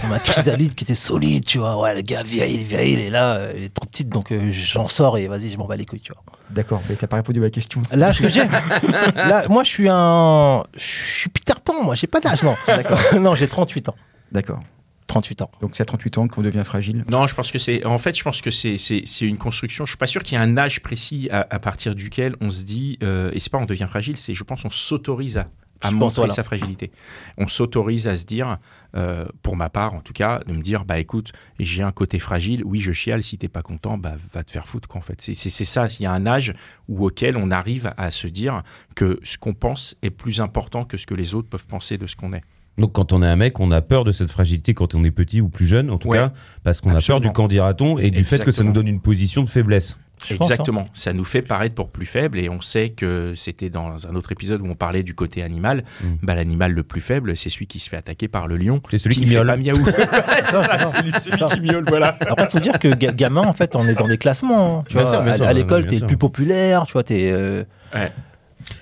Ma 0.09 0.19
chrysalide 0.19 0.75
qui 0.75 0.85
était 0.85 0.95
solide, 0.95 1.45
tu 1.45 1.59
vois. 1.59 1.81
Ouais, 1.81 1.95
le 1.95 2.03
gars 2.03 2.23
vieille, 2.23 2.55
il 2.55 2.61
est 2.61 2.65
vieille, 2.65 2.93
il 2.93 3.01
est 3.01 3.11
là, 3.11 3.37
euh, 3.37 3.53
il 3.57 3.65
est 3.65 3.75
trop 3.75 3.87
petite, 3.87 4.09
donc 4.09 4.31
euh, 4.31 4.51
j'en 4.51 4.89
sors 4.89 5.19
et 5.19 5.27
vas-y, 5.27 5.51
je 5.51 5.59
m'en 5.59 5.67
bats 5.67 5.77
les 5.77 5.87
couilles, 5.87 6.01
tu 6.01 6.13
vois. 6.13 6.23
D'accord, 6.51 6.83
mais 6.89 6.95
t'as 6.95 7.07
pas 7.07 7.17
répondu 7.17 7.41
à 7.41 7.43
ma 7.43 7.51
question. 7.51 7.83
L'âge 7.91 8.21
que 8.21 8.29
j'ai? 8.29 8.45
Là, 9.15 9.47
moi, 9.49 9.65
je 9.65 9.71
suis 9.71 9.89
un. 9.89 10.63
Je 10.75 10.81
suis 10.81 11.31
Peter 11.31 11.55
Pan, 11.65 11.83
moi, 11.83 11.95
j'ai 11.95 12.07
pas 12.07 12.21
d'âge, 12.21 12.43
non. 12.43 12.57
D'accord. 12.67 12.99
non, 13.21 13.35
j'ai 13.35 13.49
38 13.49 13.89
ans. 13.89 13.97
D'accord. 14.31 14.61
38 15.09 15.43
ans. 15.43 15.51
Donc 15.61 15.73
c'est 15.75 15.83
à 15.83 15.85
38 15.85 16.19
ans 16.19 16.29
qu'on 16.29 16.41
devient 16.41 16.63
fragile? 16.65 17.05
Non, 17.11 17.27
je 17.27 17.35
pense 17.35 17.51
que 17.51 17.59
c'est. 17.59 17.85
En 17.85 17.99
fait, 17.99 18.17
je 18.17 18.23
pense 18.23 18.41
que 18.41 18.51
c'est 18.51 18.79
c'est 18.79 19.03
c'est 19.05 19.27
une 19.27 19.37
construction. 19.37 19.85
Je 19.85 19.91
suis 19.91 19.99
pas 19.99 20.07
sûr 20.07 20.23
qu'il 20.23 20.39
y 20.39 20.41
ait 20.41 20.45
un 20.45 20.57
âge 20.57 20.81
précis 20.81 21.29
à, 21.31 21.47
à 21.51 21.59
partir 21.59 21.95
duquel 21.95 22.35
on 22.41 22.51
se 22.51 22.63
dit 22.63 22.99
euh, 23.03 23.31
et 23.35 23.41
c'est 23.41 23.51
pas 23.51 23.59
on 23.59 23.67
devient 23.67 23.87
fragile, 23.91 24.17
c'est 24.17 24.33
je 24.33 24.43
pense 24.43 24.65
on 24.65 24.71
s'autorise 24.71 25.37
à 25.37 25.49
à 25.83 25.91
Je 25.91 25.95
montrer 25.95 26.29
sa 26.29 26.43
fragilité. 26.43 26.91
On 27.39 27.49
s'autorise 27.49 28.07
à 28.09 28.17
se 28.17 28.25
dire, 28.25 28.59
euh, 28.97 29.27
pour 29.43 29.57
ma 29.57 29.69
part 29.69 29.95
en 29.95 30.01
tout 30.01 30.13
cas, 30.13 30.41
de 30.47 30.53
me 30.53 30.61
dire 30.63 30.85
bah 30.85 30.99
écoute, 30.99 31.33
j'ai 31.59 31.83
un 31.83 31.93
côté 31.93 32.19
fragile. 32.19 32.63
Oui, 32.65 32.81
je 32.81 32.93
chiale. 32.93 33.23
Si 33.23 33.39
t'es 33.39 33.49
pas 33.49 33.63
content, 33.63 33.99
bah 33.99 34.15
va 34.33 34.45
te 34.45 34.51
faire 34.51 34.67
foutre 34.67 34.89
quoi. 34.89 34.99
En 34.99 35.03
fait, 35.03 35.21
c'est 35.21 35.35
ça. 35.65 35.87
Il 35.99 36.03
y 36.03 36.07
a 36.07 36.13
un 36.13 36.27
âge 36.27 36.55
où 36.89 37.05
auquel 37.07 37.37
on 37.37 37.51
arrive 37.51 37.93
à 37.97 38.11
se 38.11 38.27
dire 38.27 38.63
que 38.95 39.19
ce 39.23 39.39
qu'on 39.39 39.55
pense 39.55 39.97
est 40.03 40.11
plus 40.11 40.41
important 40.41 40.85
que 40.85 40.97
ce 40.97 41.07
que 41.07 41.15
les 41.15 41.35
autres 41.35 41.49
peuvent 41.49 41.67
penser 41.67 41.99
de 41.99 42.07
ce 42.07 42.17
qu'on 42.17 42.33
est. 42.33 42.43
Donc 42.79 42.93
quand 42.93 43.13
on 43.13 43.23
est 43.23 43.27
un 43.27 43.37
mec, 43.37 43.61
on 43.61 43.71
a 43.71 43.83
peur 43.83 44.03
de 44.05 44.13
cette 44.13 44.31
fragilité 44.31 44.73
quand 44.73 44.95
on 44.95 45.05
est 45.05 45.11
petit 45.11 45.43
ou 45.43 45.49
plus 45.51 45.67
jeune, 45.67 45.91
en 45.91 45.99
tout 45.99 46.09
Ouais. 46.09 46.17
cas, 46.17 46.33
parce 46.63 46.81
qu'on 46.81 46.95
a 46.97 47.03
peur 47.03 47.21
du 47.21 47.31
qu'en 47.31 47.47
dira-t-on 47.47 47.99
et 47.99 48.11
du 48.11 48.25
fait 48.25 48.43
que 48.43 48.51
ça 48.51 48.65
nous 48.65 48.73
donne 48.73 48.89
une 48.89 49.01
position 49.01 49.43
de 49.43 49.49
faiblesse. 49.49 49.99
Je 50.25 50.37
pense, 50.37 50.51
hein. 50.51 50.55
Exactement. 50.55 50.87
Ça 50.95 51.13
nous 51.13 51.25
fait 51.25 51.43
paraître 51.43 51.75
pour 51.75 51.91
plus 51.91 52.07
faible 52.07 52.39
et 52.39 52.49
on 52.49 52.61
sait 52.61 52.91
que 52.91 53.35
c'était 53.37 53.71
dans 53.71 54.07
un 54.07 54.15
autre 54.15 54.31
épisode 54.31 54.61
où 54.61 54.67
on 54.67 54.77
parlait 54.77 55.03
du 55.03 55.15
côté 55.15 55.43
animal. 55.43 55.83
Mm. 56.01 56.07
Bah, 56.23 56.35
l'animal 56.37 56.73
le 56.73 56.83
plus 56.85 57.01
faible, 57.01 57.37
c'est 57.37 57.51
celui 57.51 57.67
qui 57.67 57.81
se 57.81 57.89
fait 57.91 57.97
attaquer 57.97 58.29
par 58.29 58.47
le 58.47 58.57
lion. 58.57 58.81
C'est 58.89 58.99
celui 58.99 59.17
qui 59.17 59.27
fait 59.27 59.35
miaule. 59.35 59.47
pas 59.49 59.57
miaule. 59.57 59.77
C'est 59.85 60.47
ça, 60.47 60.63
c'est 60.63 60.79
ça. 60.79 60.87
c'est 60.95 61.03
lui, 61.03 61.13
c'est 61.19 61.31
lui 61.31 61.39
Ça. 61.39 61.47
qui 61.49 61.61
miaule, 61.61 61.85
voilà. 61.89 62.17
Après, 62.21 62.49
faut 62.51 62.61
dire 62.61 62.79
que 62.79 62.89
ga- 62.95 63.13
gamin, 63.13 63.43
en 63.43 63.53
fait, 63.53 63.75
on 63.75 63.87
est 63.89 63.95
dans 63.95 64.07
des 64.07 64.19
classements. 64.19 64.79
hein. 64.81 64.85
Tu 64.89 64.97
vois, 64.97 65.07
sûr, 65.11 65.21
à, 65.21 65.49
à 65.49 65.53
l'école, 65.53 65.87
t'es 65.87 65.99
plus 66.01 66.17
populaire, 66.17 66.87
tu 66.87 66.93
vois, 66.93 67.03
t'es. 67.03 67.31
euh, 67.33 67.65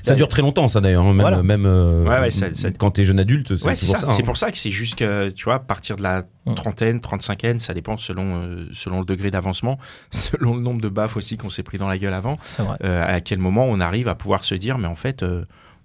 Ça 0.02 0.14
dure 0.14 0.28
très 0.28 0.42
longtemps, 0.42 0.68
ça 0.68 0.80
d'ailleurs. 0.80 1.04
hein, 1.04 1.12
Même, 1.12 1.20
Voilà. 1.20 1.42
même 1.42 1.66
euh, 1.66 2.04
Ouais, 2.04 2.20
ouais, 2.20 2.30
ça- 2.30 2.54
ça- 2.54 2.70
quand 2.70 2.90
t'es 2.92 3.04
jeune 3.04 3.20
adulte, 3.20 3.56
c'est 3.56 3.64
Ouais, 3.66 3.74
c'est 3.74 3.86
pour 3.86 3.96
ça. 3.96 4.00
ça. 4.08 4.10
C'est 4.10 4.22
hein. 4.22 4.26
pour 4.26 4.36
ça 4.36 4.50
que 4.50 4.58
c'est 4.58 4.70
juste 4.70 4.94
que, 4.96 5.28
tu 5.30 5.44
vois, 5.44 5.54
à 5.54 5.58
partir 5.58 5.96
de 5.96 6.02
la 6.02 6.24
Mm. 6.46 6.54
trentaine, 6.54 7.00
trente-cinquaine, 7.00 7.58
ça 7.58 7.74
dépend 7.74 7.96
selon, 7.96 8.36
euh, 8.42 8.66
selon 8.72 9.00
le 9.00 9.04
degré 9.04 9.30
d'avancement, 9.30 9.78
selon 10.10 10.54
le 10.54 10.62
nombre 10.62 10.80
de 10.80 10.88
baffes 10.88 11.16
aussi 11.16 11.36
qu'on 11.36 11.50
s'est 11.50 11.62
pris 11.62 11.78
dans 11.78 11.88
la 11.88 11.98
gueule 11.98 12.14
avant, 12.14 12.38
C'est 12.44 12.62
vrai. 12.62 12.76
euh, 12.84 13.16
à 13.16 13.20
quel 13.20 13.38
moment 13.38 13.66
on 13.68 13.80
arrive 13.80 14.08
à 14.08 14.14
pouvoir 14.14 14.44
se 14.44 14.54
dire, 14.54 14.78
mais 14.78 14.88
en 14.88 14.94
fait, 14.96 15.22
euh, 15.22 15.44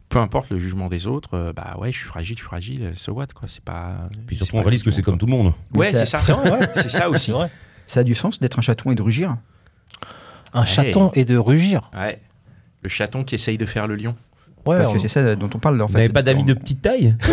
peu 0.10 0.20
importe 0.20 0.50
le 0.52 0.60
jugement 0.60 0.88
des 0.88 1.08
autres, 1.08 1.34
euh, 1.34 1.52
bah 1.54 1.76
ouais, 1.80 1.92
je 1.92 1.98
suis 1.98 2.08
fragile, 2.08 2.36
je 2.36 2.42
suis 2.42 2.48
fragile, 2.48 2.92
so 2.96 3.12
what, 3.14 3.28
quoi. 3.34 3.48
C'est 3.48 3.64
pas. 3.64 4.08
Puis 4.28 4.36
c'est 4.38 4.46
surtout, 4.46 4.58
on 4.58 4.62
réalise 4.62 4.84
que 4.84 4.92
c'est 4.92 5.02
comme 5.02 5.18
tout 5.18 5.26
le 5.26 5.32
monde. 5.32 5.54
Ouais, 5.74 5.88
c'est 5.94 6.06
ça-. 6.06 6.22
C'est 6.76 6.90
ça 6.90 7.10
aussi. 7.10 7.32
C'est. 7.32 7.50
Ça 7.88 8.00
a 8.00 8.04
du 8.04 8.16
sens 8.16 8.40
d'être 8.40 8.58
un 8.60 8.62
chaton 8.62 8.92
et 8.92 8.96
de 8.96 9.02
rugir? 9.02 9.36
Un 10.54 10.64
chaton 10.66 11.12
et 11.16 11.26
de 11.26 11.38
rugir? 11.38 11.90
Ouais. 11.96 12.20
Le 12.86 12.90
chaton 12.90 13.24
qui 13.24 13.34
essaye 13.34 13.58
de 13.58 13.66
faire 13.66 13.88
le 13.88 13.96
lion. 13.96 14.16
Ouais, 14.68 14.78
Parce 14.78 14.92
on- 14.92 14.94
que 14.94 15.00
c'est 15.00 15.08
ça 15.08 15.36
dont 15.36 15.50
on 15.56 15.58
parle 15.58 15.82
en 15.82 15.88
Vous 15.88 15.94
fait. 15.94 15.98
n'avez 16.02 16.14
pas 16.14 16.22
d'amis 16.22 16.44
de 16.44 16.54
petite 16.54 16.84
taille 16.84 17.16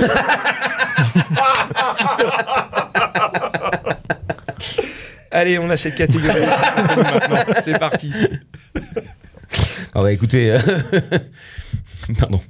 Allez, 5.30 5.58
on 5.58 5.68
a 5.70 5.76
cette 5.76 5.94
catégorie. 5.94 6.28
C'est 7.62 7.78
parti. 7.78 8.12
Ah 9.94 10.02
ouais, 10.02 10.14
écoutez. 10.14 10.52
euh, 10.52 10.58
Pardon. 12.18 12.40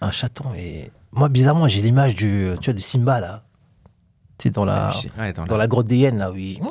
Un 0.00 0.10
chaton 0.10 0.52
et. 0.56 0.90
Moi, 1.12 1.28
bizarrement, 1.30 1.66
j'ai 1.66 1.80
l'image 1.80 2.14
du, 2.14 2.50
tu 2.60 2.66
vois, 2.70 2.74
de 2.74 2.80
Simba, 2.80 3.20
là. 3.20 3.42
Tu 4.38 4.44
sais, 4.48 4.50
dans 4.50 4.66
la, 4.66 4.92
Ouais, 5.18 5.32
dans 5.32 5.46
dans 5.46 5.56
la 5.56 5.66
grotte 5.66 5.86
des 5.86 5.96
hyènes, 5.96 6.18
là, 6.18 6.30
où 6.30 6.36
il. 6.36 6.58
Miaou, 6.60 6.70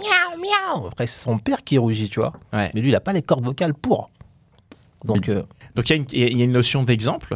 miaou. 0.78 0.88
Après, 0.88 1.08
c'est 1.08 1.20
son 1.24 1.40
père 1.40 1.64
qui 1.64 1.80
rugit, 1.80 2.10
tu 2.10 2.20
vois. 2.20 2.34
Ouais. 2.54 2.70
Mais 2.76 2.82
lui, 2.82 2.90
il 2.90 2.96
a 2.96 3.00
pas 3.00 3.14
les 3.14 3.24
cordes 3.24 3.44
vocales 3.44 3.74
pour. 3.74 4.12
Donc, 5.06 5.30
euh, 5.30 5.44
Donc 5.76 5.90
il 5.90 5.94
y, 5.94 5.96
a 5.96 5.98
une- 5.98 6.06
il 6.32 6.38
y 6.38 6.42
a 6.42 6.46
une 6.46 6.52
notion 6.52 6.84
d'exemple 6.84 7.36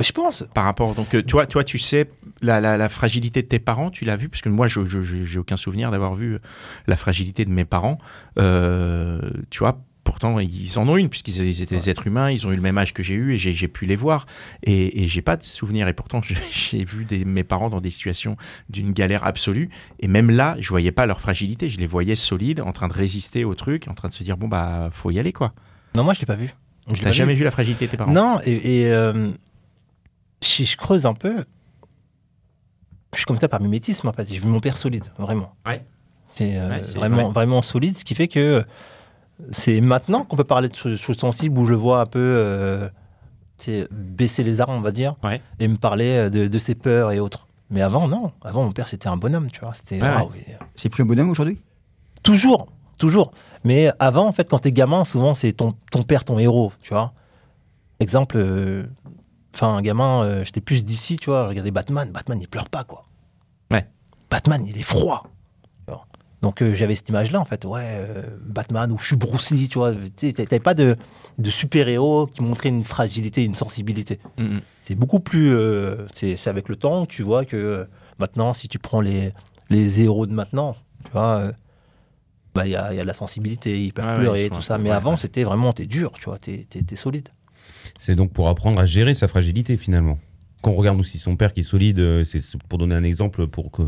je 0.00 0.12
pense. 0.12 0.44
par 0.54 0.64
rapport. 0.64 0.94
Donc 0.94 1.14
euh, 1.14 1.22
toi, 1.22 1.44
toi, 1.46 1.64
tu 1.64 1.78
sais 1.78 2.08
la, 2.40 2.60
la- 2.60 2.76
la 2.76 2.88
fragilité 2.88 3.42
de 3.42 3.48
tes 3.48 3.58
parents, 3.58 3.90
tu 3.90 4.04
l'as 4.04 4.14
vu? 4.16 4.28
Parce 4.28 4.42
que 4.42 4.48
moi, 4.48 4.68
je 4.68 4.80
j'ai 4.84 5.38
aucun 5.38 5.56
souvenir 5.56 5.90
d'avoir 5.90 6.14
vu 6.14 6.38
la 6.86 6.94
fragilité 6.96 7.44
de 7.44 7.50
mes 7.50 7.64
parents. 7.64 7.98
Euh, 8.38 9.20
tu 9.50 9.60
vois. 9.60 9.80
Pourtant, 10.04 10.38
ils 10.38 10.78
en 10.78 10.88
ont 10.88 10.96
une, 10.96 11.10
puisqu'ils 11.10 11.36
ils 11.44 11.60
étaient 11.60 11.76
des 11.76 11.90
êtres 11.90 12.06
humains, 12.06 12.30
ils 12.30 12.46
ont 12.46 12.50
eu 12.52 12.56
le 12.56 12.62
même 12.62 12.78
âge 12.78 12.94
que 12.94 13.02
j'ai 13.02 13.12
eu 13.14 13.34
et 13.34 13.38
j'ai 13.38 13.68
pu 13.68 13.84
les 13.84 13.94
voir. 13.96 14.24
Et, 14.62 15.02
et 15.02 15.06
j'ai 15.06 15.20
pas 15.20 15.36
de 15.36 15.44
souvenir. 15.44 15.86
Et 15.86 15.92
pourtant, 15.92 16.22
j'ai 16.50 16.82
vu 16.84 17.04
des, 17.04 17.26
mes 17.26 17.44
parents 17.44 17.68
dans 17.68 17.82
des 17.82 17.90
situations 17.90 18.38
d'une 18.70 18.92
galère 18.94 19.24
absolue. 19.24 19.68
Et 20.00 20.08
même 20.08 20.30
là, 20.30 20.56
je 20.60 20.70
voyais 20.70 20.92
pas 20.92 21.04
leur 21.04 21.20
fragilité. 21.20 21.68
Je 21.68 21.78
les 21.78 21.86
voyais 21.86 22.14
solides, 22.14 22.62
en 22.62 22.72
train 22.72 22.88
de 22.88 22.94
résister 22.94 23.44
au 23.44 23.54
truc, 23.54 23.86
en 23.88 23.92
train 23.94 24.08
de 24.08 24.14
se 24.14 24.22
dire 24.24 24.38
bon, 24.38 24.48
bah, 24.48 24.88
faut 24.94 25.10
y 25.10 25.18
aller, 25.18 25.34
quoi. 25.34 25.52
Non, 25.94 26.04
moi, 26.04 26.14
je 26.14 26.20
l'ai 26.20 26.26
pas 26.26 26.36
vu. 26.36 26.54
T'as 26.96 27.02
pas 27.04 27.12
jamais 27.12 27.34
vu 27.34 27.44
la 27.44 27.50
fragilité 27.50 27.86
de 27.86 27.90
tes 27.92 27.96
parents 27.96 28.10
Non, 28.12 28.38
et, 28.44 28.80
et, 28.82 28.90
euh, 28.92 29.30
si 30.40 30.64
je 30.64 30.76
creuse 30.76 31.06
un 31.06 31.14
peu, 31.14 31.44
je 33.12 33.18
suis 33.18 33.24
comme 33.26 33.38
ça 33.38 33.48
par 33.48 33.60
mimétisme 33.60 34.08
en 34.08 34.12
fait. 34.12 34.26
J'ai 34.28 34.38
vu 34.38 34.46
mon 34.46 34.60
père 34.60 34.76
solide, 34.76 35.04
vraiment. 35.18 35.54
Ouais. 35.66 35.84
C'est 36.34 36.56
euh, 36.58 36.68
Ouais, 36.68 36.82
vraiment, 36.96 37.22
vrai. 37.24 37.32
vraiment 37.32 37.62
solide, 37.62 37.96
ce 37.96 38.04
qui 38.04 38.14
fait 38.14 38.28
que 38.28 38.64
c'est 39.50 39.80
maintenant 39.80 40.24
qu'on 40.24 40.36
peut 40.36 40.44
parler 40.44 40.68
de 40.68 40.74
choses, 40.74 41.00
sensibles 41.18 41.58
où 41.58 41.64
je 41.64 41.70
le 41.72 41.76
vois 41.76 42.00
un 42.00 42.06
peu 42.06 42.18
euh, 42.18 42.88
tu 43.56 43.86
baisser 43.90 44.42
les 44.44 44.60
armes, 44.60 44.74
on 44.74 44.80
va 44.80 44.90
dire, 44.92 45.16
Ouais. 45.24 45.40
et 45.58 45.66
me 45.68 45.76
parler 45.76 46.28
de, 46.30 46.48
de 46.48 46.58
ses 46.58 46.74
peurs 46.74 47.12
et 47.12 47.18
autres. 47.20 47.46
Mais 47.70 47.82
avant, 47.82 48.08
non. 48.08 48.32
Avant, 48.42 48.64
mon 48.64 48.72
père, 48.72 48.88
c'était 48.88 49.08
un 49.08 49.16
bonhomme, 49.16 49.50
tu 49.50 49.60
vois. 49.60 49.74
C'était 49.74 50.00
C'est 50.74 50.88
plus 50.88 51.02
un 51.02 51.06
bonhomme 51.06 51.30
aujourd'hui? 51.30 51.58
Toujours, 52.22 52.68
toujours. 52.98 53.32
Mais 53.64 53.90
avant, 53.98 54.26
en 54.26 54.32
fait, 54.32 54.48
quand 54.48 54.58
t'es 54.60 54.72
gamin, 54.72 55.04
souvent, 55.04 55.34
c'est 55.34 55.52
ton, 55.52 55.72
ton 55.90 56.02
père, 56.02 56.24
ton 56.24 56.38
héros, 56.38 56.72
tu 56.82 56.92
vois. 56.92 57.12
Exemple, 58.00 58.36
euh, 58.38 58.84
enfin, 59.54 59.74
un 59.74 59.82
gamin, 59.82 60.22
euh, 60.22 60.44
j'étais 60.44 60.60
plus 60.60 60.84
d'ici, 60.84 61.16
tu 61.16 61.30
vois, 61.30 61.48
regardez 61.48 61.70
Batman, 61.70 62.10
Batman, 62.12 62.38
il 62.40 62.48
pleure 62.48 62.68
pas, 62.68 62.84
quoi. 62.84 63.06
Ouais. 63.70 63.86
Batman, 64.30 64.64
il 64.66 64.78
est 64.78 64.82
froid. 64.82 65.24
Donc, 66.40 66.62
euh, 66.62 66.72
j'avais 66.72 66.94
cette 66.94 67.08
image-là, 67.08 67.40
en 67.40 67.44
fait, 67.44 67.64
ouais, 67.64 68.06
Batman, 68.46 68.92
ou 68.92 68.98
je 68.98 69.06
suis 69.06 69.16
Bruce 69.16 69.50
Lee, 69.50 69.68
tu 69.68 69.78
vois. 69.78 69.92
T'avais 69.92 70.60
pas 70.60 70.74
de, 70.74 70.94
de 71.38 71.50
super-héros 71.50 72.28
qui 72.28 72.44
montrait 72.44 72.68
une 72.68 72.84
fragilité, 72.84 73.44
une 73.44 73.56
sensibilité. 73.56 74.20
C'est 74.82 74.94
beaucoup 74.94 75.18
plus. 75.18 75.52
c'est 76.14 76.46
avec 76.46 76.68
le 76.68 76.76
temps 76.76 77.06
que 77.06 77.10
tu 77.10 77.24
vois 77.24 77.44
que 77.44 77.88
maintenant, 78.20 78.52
si 78.52 78.68
tu 78.68 78.78
prends 78.78 79.00
les, 79.00 79.32
les 79.68 80.00
héros 80.00 80.26
de 80.26 80.32
maintenant, 80.32 80.76
tu 81.04 81.10
vois, 81.10 81.50
bah, 82.58 82.66
il 82.66 82.70
y, 82.70 82.76
a, 82.76 82.92
il 82.92 82.96
y 82.96 83.00
a 83.00 83.02
de 83.02 83.06
la 83.06 83.12
sensibilité, 83.14 83.82
ils 83.82 83.92
peuvent 83.92 84.04
Ouais, 84.04 84.12
ouais, 84.12 84.18
pleurer, 84.18 84.48
sont 84.48 84.56
tout 84.56 84.60
ça. 84.62 84.78
Mais 84.78 84.90
ouais, 84.90 84.96
avant, 84.96 85.12
ouais. 85.12 85.16
c'était 85.16 85.44
vraiment, 85.44 85.72
t'es 85.72 85.86
dur, 85.86 86.12
tu 86.18 86.24
vois, 86.24 86.38
t'es 86.38 86.66
solide. 86.96 87.28
C'est 87.98 88.14
donc 88.14 88.32
pour 88.32 88.48
apprendre 88.48 88.80
à 88.80 88.86
gérer 88.86 89.14
sa 89.14 89.28
fragilité 89.28 89.76
finalement. 89.76 90.18
Quand 90.62 90.70
on 90.72 90.74
regarde 90.74 90.98
aussi 91.00 91.18
son 91.18 91.36
père 91.36 91.52
qui 91.52 91.60
est 91.60 91.64
solide, 91.64 91.98
euh, 92.00 92.24
c'est 92.24 92.40
pour 92.68 92.78
donner 92.78 92.94
un 92.96 93.04
exemple 93.04 93.46
pour 93.46 93.70
que 93.70 93.82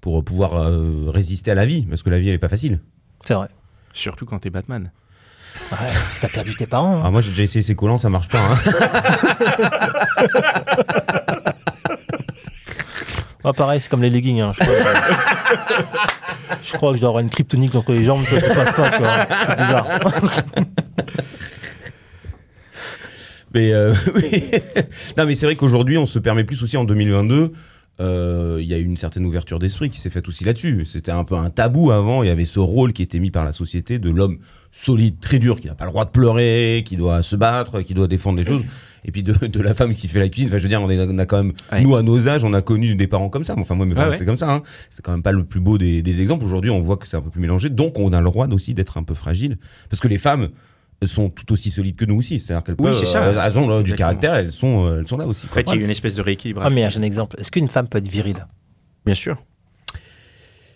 pour 0.00 0.24
pouvoir 0.24 0.54
euh, 0.56 1.06
résister 1.08 1.50
à 1.50 1.54
la 1.54 1.66
vie, 1.66 1.82
parce 1.82 2.02
que 2.02 2.10
la 2.10 2.18
vie 2.18 2.28
elle 2.28 2.34
est 2.34 2.38
pas 2.38 2.48
facile. 2.48 2.80
C'est 3.24 3.34
vrai. 3.34 3.48
Surtout 3.92 4.24
quand 4.26 4.38
t'es 4.38 4.50
Batman. 4.50 4.90
Ouais, 5.72 5.78
t'as 6.20 6.28
perdu 6.28 6.54
tes 6.54 6.66
parents. 6.66 6.96
hein. 6.98 7.02
Ah, 7.04 7.10
moi, 7.10 7.22
j'ai 7.22 7.30
déjà 7.30 7.42
essayé 7.44 7.62
ces 7.62 7.74
collants, 7.74 7.96
ça 7.96 8.10
marche 8.10 8.28
pas. 8.28 8.52
hein. 8.52 8.56
Moi, 13.44 13.52
pareil, 13.54 13.80
c'est 13.80 13.88
comme 13.88 14.02
les 14.02 14.10
leggings. 14.10 14.40
hein. 14.40 14.52
Je, 14.54 14.60
crois 14.60 14.74
je 16.62 16.72
crois 16.76 16.90
que 16.90 16.96
je 16.96 17.00
dois 17.00 17.08
avoir 17.10 17.22
une 17.22 17.30
kryptonique 17.30 17.74
entre 17.74 17.92
les 17.92 18.04
jambes, 18.04 18.24
ça 18.24 18.40
se 18.40 18.46
passe 18.54 18.72
pas, 18.72 18.90
tu 18.90 18.98
vois. 18.98 19.26
C'est 19.46 19.56
bizarre. 19.56 19.86
Mais 23.54 23.72
euh, 23.72 23.94
non, 25.16 25.24
mais 25.26 25.34
c'est 25.34 25.46
vrai 25.46 25.56
qu'aujourd'hui, 25.56 25.96
on 25.98 26.06
se 26.06 26.18
permet 26.18 26.44
plus 26.44 26.62
aussi 26.62 26.76
en 26.76 26.84
2022. 26.84 27.52
euh, 28.00 28.58
Il 28.60 28.66
y 28.66 28.74
a 28.74 28.78
une 28.78 28.96
certaine 28.96 29.24
ouverture 29.24 29.58
d'esprit 29.58 29.88
qui 29.88 30.00
s'est 30.00 30.10
faite 30.10 30.28
aussi 30.28 30.44
là-dessus. 30.44 30.84
C'était 30.84 31.12
un 31.12 31.24
peu 31.24 31.36
un 31.36 31.48
tabou 31.50 31.90
avant. 31.90 32.22
Il 32.22 32.26
y 32.26 32.30
avait 32.30 32.44
ce 32.44 32.58
rôle 32.60 32.92
qui 32.92 33.02
était 33.02 33.18
mis 33.18 33.30
par 33.30 33.44
la 33.44 33.52
société 33.52 33.98
de 33.98 34.10
l'homme 34.10 34.38
solide, 34.72 35.20
très 35.20 35.38
dur, 35.38 35.58
qui 35.58 35.68
n'a 35.68 35.74
pas 35.74 35.84
le 35.86 35.90
droit 35.90 36.04
de 36.04 36.10
pleurer, 36.10 36.82
qui 36.84 36.96
doit 36.96 37.22
se 37.22 37.36
battre, 37.36 37.80
qui 37.80 37.94
doit 37.94 38.08
défendre 38.08 38.36
des 38.36 38.44
choses. 38.44 38.62
Et 39.06 39.12
puis 39.12 39.22
de, 39.22 39.32
de 39.46 39.60
la 39.62 39.72
femme 39.72 39.94
qui 39.94 40.08
fait 40.08 40.18
la 40.18 40.28
cuisine. 40.28 40.48
Enfin, 40.48 40.58
je 40.58 40.62
veux 40.64 40.68
dire, 40.68 40.82
on, 40.82 40.90
est, 40.90 40.98
on 41.00 41.18
a 41.18 41.24
quand 41.26 41.38
même, 41.42 41.52
Ouais. 41.72 41.80
nous 41.82 41.96
à 41.96 42.02
nos 42.02 42.28
âges, 42.28 42.44
on 42.44 42.52
a 42.52 42.60
connu 42.60 42.94
des 42.96 43.06
parents 43.06 43.28
comme 43.30 43.44
ça. 43.44 43.54
Enfin, 43.56 43.74
moi, 43.74 43.86
mes 43.86 43.94
parents, 43.94 44.10
ouais. 44.10 44.18
c'est 44.18 44.24
comme 44.26 44.36
ça. 44.36 44.50
Hein. 44.52 44.62
C'est 44.90 45.02
quand 45.02 45.12
même 45.12 45.22
pas 45.22 45.32
le 45.32 45.44
plus 45.44 45.60
beau 45.60 45.78
des, 45.78 46.02
des 46.02 46.20
exemples. 46.20 46.44
Aujourd'hui, 46.44 46.70
on 46.70 46.80
voit 46.80 46.96
que 46.98 47.06
c'est 47.06 47.16
un 47.16 47.22
peu 47.22 47.30
plus 47.30 47.40
mélangé. 47.40 47.70
Donc, 47.70 47.98
on 47.98 48.12
a 48.12 48.18
le 48.20 48.24
droit 48.24 48.46
aussi 48.48 48.74
d'être 48.74 48.98
un 48.98 49.02
peu 49.04 49.14
fragile. 49.14 49.58
Parce 49.88 50.00
que 50.00 50.08
les 50.08 50.18
femmes 50.18 50.48
sont 51.04 51.28
tout 51.30 51.52
aussi 51.52 51.70
solides 51.70 51.94
que 51.96 52.04
nous 52.04 52.16
aussi. 52.16 52.40
C'est-à-dire 52.40 52.64
qu'elles 52.64 52.74
Oui, 52.78 52.86
peuvent, 52.86 52.94
c'est 52.94 53.06
ça. 53.06 53.22
euh, 53.22 53.40
elles 53.46 53.58
ont 53.58 53.70
euh, 53.70 53.82
du 53.82 53.94
caractère, 53.94 54.34
elles 54.34 54.50
sont, 54.52 54.86
euh, 54.86 54.98
elles 55.00 55.06
sont 55.06 55.18
là 55.18 55.26
aussi. 55.26 55.46
En 55.46 55.54
fait, 55.54 55.66
il 55.72 55.78
y 55.78 55.82
a 55.82 55.84
une 55.84 55.90
espèce 55.90 56.14
de 56.14 56.22
rééquilibrage. 56.22 56.66
Ah, 56.66 56.70
mais 56.70 56.88
j'ai 56.90 56.98
un 56.98 57.02
exemple. 57.02 57.36
Est-ce 57.38 57.50
qu'une 57.52 57.68
femme 57.68 57.86
peut 57.86 57.98
être 57.98 58.08
virile? 58.08 58.46
Bien 59.04 59.14
sûr. 59.14 59.36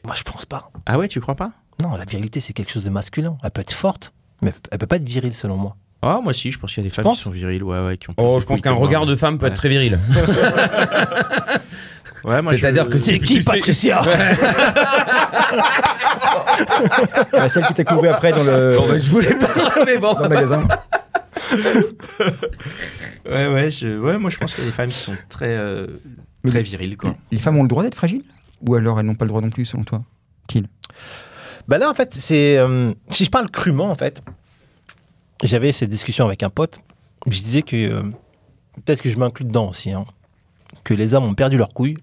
Moi, 0.04 0.14
je 0.16 0.22
pense 0.22 0.46
pas. 0.46 0.70
Ah 0.86 0.98
ouais, 0.98 1.08
tu 1.08 1.20
crois 1.20 1.34
pas? 1.36 1.52
Non, 1.82 1.96
la 1.96 2.04
virilité, 2.04 2.40
c'est 2.40 2.52
quelque 2.52 2.70
chose 2.70 2.84
de 2.84 2.90
masculin. 2.90 3.36
Elle 3.42 3.50
peut 3.50 3.60
être 3.62 3.72
forte, 3.72 4.12
mais 4.42 4.52
elle 4.70 4.78
peut 4.78 4.86
pas 4.86 4.96
être 4.96 5.08
virile, 5.08 5.34
selon 5.34 5.56
moi. 5.56 5.76
Ah, 6.02 6.20
moi 6.22 6.32
si, 6.32 6.50
je 6.50 6.58
pense 6.58 6.72
qu'il 6.72 6.82
y 6.82 6.86
a 6.86 6.88
des 6.88 6.94
femmes 6.94 7.12
qui 7.12 7.20
sont 7.20 7.30
viriles, 7.30 7.62
ouais, 7.62 7.78
ouais, 7.84 7.96
qui 7.98 8.08
ont 8.10 8.14
Oh, 8.16 8.38
je 8.40 8.46
pense 8.46 8.60
qu'un 8.62 8.72
regard 8.72 9.04
de 9.06 9.14
femme 9.16 9.38
peut 9.38 9.44
Ouais. 9.46 9.50
être 9.52 9.56
très 9.56 9.68
viril. 9.68 9.98
Ouais, 12.22 12.38
C'est-à-dire 12.50 12.84
je- 12.84 12.90
que 12.90 12.98
C'est 12.98 13.18
qui, 13.18 13.40
Patricia 13.40 14.02
La 17.32 17.48
celle 17.48 17.64
qui 17.64 17.72
t'a 17.74 17.84
couru 17.84 18.08
après 18.08 18.30
dans 18.32 18.44
le, 18.44 18.76
Bon, 18.76 18.88
bah, 18.88 18.98
je 18.98 19.08
voulais 19.10 19.34
pas, 19.38 19.48
mais 19.86 19.96
bon. 19.96 20.12
dans 20.12 20.22
le 20.24 20.28
magasin. 20.28 20.68
Ouais, 23.26 23.46
ouais, 23.48 23.70
je... 23.70 23.98
ouais, 23.98 24.18
moi 24.18 24.28
je 24.30 24.36
pense 24.38 24.54
qu'il 24.54 24.64
y 24.64 24.66
a 24.66 24.70
des 24.70 24.76
femmes 24.76 24.90
qui 24.90 24.98
sont 24.98 25.16
très, 25.30 25.48
euh, 25.56 25.86
très 26.46 26.62
viriles, 26.62 26.96
quoi. 26.98 27.14
Les 27.30 27.38
femmes 27.38 27.56
ont 27.56 27.62
le 27.62 27.68
droit 27.68 27.82
d'être 27.82 27.94
fragiles 27.94 28.22
Ou 28.68 28.74
alors 28.74 29.00
elles 29.00 29.06
n'ont 29.06 29.14
pas 29.14 29.24
le 29.24 29.30
droit 29.30 29.40
non 29.40 29.50
plus, 29.50 29.64
selon 29.64 29.84
toi? 29.84 30.02
Qu'il 30.46 30.66
Bah 31.68 31.78
là, 31.78 31.88
en 31.90 31.94
fait, 31.94 32.12
c'est. 32.12 32.58
euh, 32.58 32.92
si 33.10 33.24
je 33.24 33.30
parle 33.30 33.50
crûment, 33.50 33.90
en 33.90 33.94
fait, 33.94 34.22
j'avais 35.42 35.72
cette 35.72 35.90
discussion 35.90 36.26
avec 36.26 36.42
un 36.42 36.50
pote. 36.50 36.80
Je 37.26 37.38
disais 37.40 37.62
que. 37.62 37.76
euh, 37.76 38.02
Peut-être 38.84 39.02
que 39.02 39.10
je 39.10 39.18
m'inclus 39.18 39.44
dedans 39.44 39.68
aussi. 39.68 39.90
hein, 39.90 40.04
que 40.84 40.94
les 40.94 41.14
hommes 41.14 41.24
ont 41.24 41.34
perdu 41.34 41.56
leurs 41.56 41.74
couilles. 41.74 41.98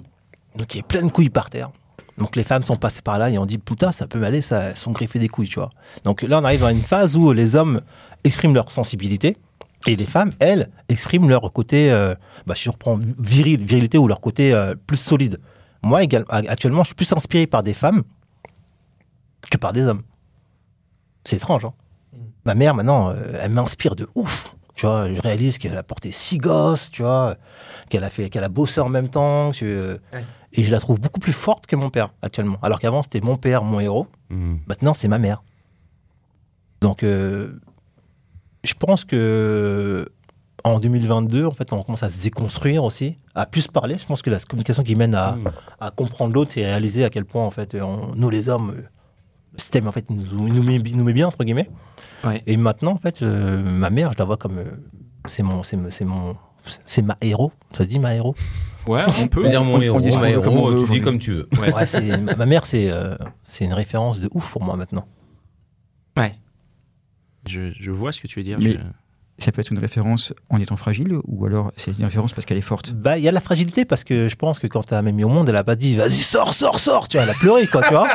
Donc 0.58 0.74
il 0.74 0.78
y 0.78 0.80
a 0.82 0.84
plein 0.84 1.02
de 1.04 1.12
couilles 1.12 1.30
par 1.30 1.50
terre. 1.50 1.72
Donc 2.18 2.36
les 2.36 2.44
femmes 2.44 2.64
sont 2.64 2.76
passées 2.76 3.02
par 3.02 3.18
là 3.20 3.30
et 3.30 3.38
on 3.38 3.46
dit 3.46 3.58
putain, 3.58 3.92
ça 3.92 4.08
peut 4.08 4.20
m'aller, 4.20 4.42
ça 4.42 4.70
elles 4.70 4.78
sont 4.78 4.92
griffées 4.92 5.20
des 5.20 5.28
couilles, 5.30 5.48
tu 5.48 5.60
vois. 5.60 5.70
Donc 6.04 6.24
là, 6.24 6.40
on 6.40 6.44
arrive 6.44 6.64
à 6.64 6.72
une 6.72 6.82
phase 6.82 7.16
où 7.16 7.32
les 7.32 7.56
hommes 7.56 7.82
expriment 8.24 8.56
leur 8.56 8.72
sensibilité 8.72 9.38
et 9.86 9.96
les 9.96 10.06
femmes, 10.06 10.34
elles, 10.40 10.70
expriment 10.90 11.30
leur 11.30 11.52
côté, 11.54 11.92
euh, 11.92 12.16
bah, 12.48 12.56
je 12.58 12.70
reprends 12.70 13.00
viril, 13.20 13.64
virilité 13.64 13.98
ou 13.98 14.08
leur 14.08 14.20
côté 14.20 14.54
euh, 14.54 14.74
plus 14.88 14.98
solide. 14.98 15.40
Moi, 15.84 16.00
actuellement, 16.30 16.84
je 16.84 16.88
suis 16.88 16.96
plus 16.96 17.14
inspiré 17.14 17.46
par 17.48 17.62
des 17.62 17.74
femmes 17.74 18.04
que 19.50 19.58
par 19.58 19.72
des 19.72 19.84
hommes. 19.86 20.02
C'est 21.24 21.38
étrange, 21.38 21.66
hein. 21.66 21.74
Ma 22.48 22.56
mère, 22.56 22.74
maintenant, 22.74 23.10
euh, 23.10 23.16
elle 23.42 23.52
m'inspire 23.52 23.96
de 23.98 24.08
ouf. 24.16 24.56
Tu 24.76 24.86
vois, 24.86 25.14
je 25.14 25.20
réalise 25.22 25.58
qu'elle 25.58 25.76
a 25.76 25.84
porté 25.84 26.12
six 26.14 26.38
gosses, 26.38 26.90
tu 26.92 27.02
vois, 27.02 27.36
qu'elle 27.90 28.06
a 28.06 28.10
fait, 28.10 28.30
qu'elle 28.30 28.46
a 28.46 28.50
bossé 28.50 28.80
en 28.80 28.88
même 28.88 29.10
temps, 29.10 29.52
que- 29.52 30.00
Ouais. 30.14 30.24
et 30.54 30.64
je 30.64 30.72
la 30.72 30.80
trouve 30.80 30.98
beaucoup 31.02 31.20
plus 31.20 31.34
forte 31.34 31.68
que 31.68 31.76
mon 31.76 31.90
père 31.90 32.14
actuellement. 32.22 32.58
Alors 32.62 32.80
qu'avant, 32.80 33.04
c'était 33.04 33.20
mon 33.20 33.36
père, 33.36 33.64
mon 33.64 33.82
héros. 33.82 34.08
Hmm. 34.30 34.56
Maintenant, 34.66 34.94
c'est 34.94 35.10
ma 35.10 35.18
mère. 35.20 35.44
Donc, 36.80 37.04
euh, 37.04 37.60
je 38.64 38.74
pense 38.76 39.04
que 39.04 40.08
en 40.64 40.80
2022, 40.80 41.46
en 41.46 41.52
fait, 41.52 41.74
on 41.74 41.82
commence 41.82 42.04
à 42.04 42.10
se 42.10 42.18
déconstruire 42.22 42.84
aussi, 42.86 43.18
à 43.36 43.46
plus 43.46 43.68
parler. 43.68 43.98
Je 43.98 44.06
pense 44.06 44.22
que 44.22 44.30
la 44.30 44.40
communication 44.40 44.84
qui 44.84 44.96
mène 44.96 45.16
à, 45.16 45.34
Hmm. 45.34 45.50
à 45.82 45.92
comprendre 45.92 46.34
l'autre 46.34 46.58
et 46.58 46.66
réaliser 46.66 47.04
à 47.04 47.10
quel 47.10 47.26
point, 47.26 47.46
en 47.46 47.52
fait, 47.52 47.76
on- 47.76 48.12
nous 48.16 48.30
les 48.30 48.48
hommes, 48.48 48.74
euh, 48.78 48.84
système, 49.58 49.88
en 49.88 49.92
fait, 49.92 50.10
nous, 50.10 50.48
nous, 50.50 50.64
met, 50.64 50.80
nous 50.80 51.04
met 51.04 51.14
bien 51.14 51.28
entre 51.28 51.44
guillemets. 51.44 51.70
Ouais. 52.24 52.42
Et 52.48 52.58
maintenant, 52.58 52.92
en 52.94 52.98
fait, 52.98 53.22
euh, 53.22 53.62
ma 53.62 53.90
mère, 53.90 54.12
je 54.14 54.18
la 54.20 54.26
vois 54.26 54.38
comme 54.38 54.58
euh, 54.60 54.66
c'est 55.26 55.44
mon, 55.44 55.64
c'est 55.64 55.78
mon- 55.78 55.90
c'est 55.90 56.06
mon, 56.06 56.36
c'est 56.86 57.02
ma 57.02 57.18
héros. 57.22 57.52
Ça 57.74 57.84
se 57.84 57.90
dit 57.90 58.00
ma 58.00 58.16
héros? 58.16 58.36
Ouais, 58.88 59.04
on 59.22 59.28
peut. 59.28 59.48
dire 59.50 59.64
mon 59.64 59.76
on- 59.78 59.82
héros, 59.82 59.98
on 59.98 60.00
dit 60.00 60.16
ma 60.18 60.30
héros, 60.30 60.72
veut 60.72 60.86
tu 60.86 60.92
dis 60.92 61.02
comme 61.02 61.20
tu 61.20 61.34
veux. 61.34 61.50
Ouais. 61.60 61.74
Ouais, 61.74 61.86
c'est 61.86 62.18
ma 62.18 62.36
ma 62.36 62.46
mère, 62.46 62.66
c'est 62.66 62.90
euh, 62.90 63.16
c'est 63.44 63.66
une 63.66 63.74
référence 63.74 64.20
de 64.22 64.30
ouf 64.34 64.50
pour 64.50 64.64
moi 64.64 64.78
maintenant. 64.78 65.06
Ouais. 66.16 66.36
Je, 67.48 67.72
je 67.80 67.92
vois 67.92 68.12
ce 68.12 68.22
que 68.22 68.28
tu 68.28 68.40
veux 68.40 68.44
dire. 68.44 68.58
Mais- 68.60 68.72
je- 68.74 68.78
Ça 69.40 69.52
peut 69.52 69.62
être 69.62 69.70
une 69.72 69.78
référence 69.78 70.34
en 70.50 70.60
étant 70.60 70.78
fragile 70.78 71.18
ou 71.26 71.46
alors 71.46 71.72
c'est 71.78 71.96
une 71.98 72.06
référence 72.06 72.34
parce 72.34 72.46
qu'elle 72.46 72.58
est 72.58 72.62
forte? 72.62 72.94
Bah, 72.94 73.20
il 73.20 73.24
y 73.24 73.28
a 73.28 73.32
de 73.32 73.36
la 73.36 73.42
fragilité 73.42 73.86
parce 73.86 74.04
que 74.04 74.28
je 74.28 74.36
pense 74.36 74.58
que 74.58 74.66
quand 74.66 74.84
t'as 74.84 75.02
même 75.04 75.16
mis 75.16 75.24
au 75.24 75.30
monde, 75.30 75.48
elle 75.48 75.56
a 75.56 75.64
pas 75.64 75.76
dit 75.76 75.96
vas-y, 75.96 76.12
sors, 76.12 76.54
sors, 76.56 76.80
sors, 76.80 77.08
tu 77.08 77.18
vois, 77.18 77.24
elle 77.24 77.30
a 77.30 77.36
pleuré, 77.36 77.68
quoi, 77.68 77.84
tu 77.84 77.94
vois. 77.94 78.08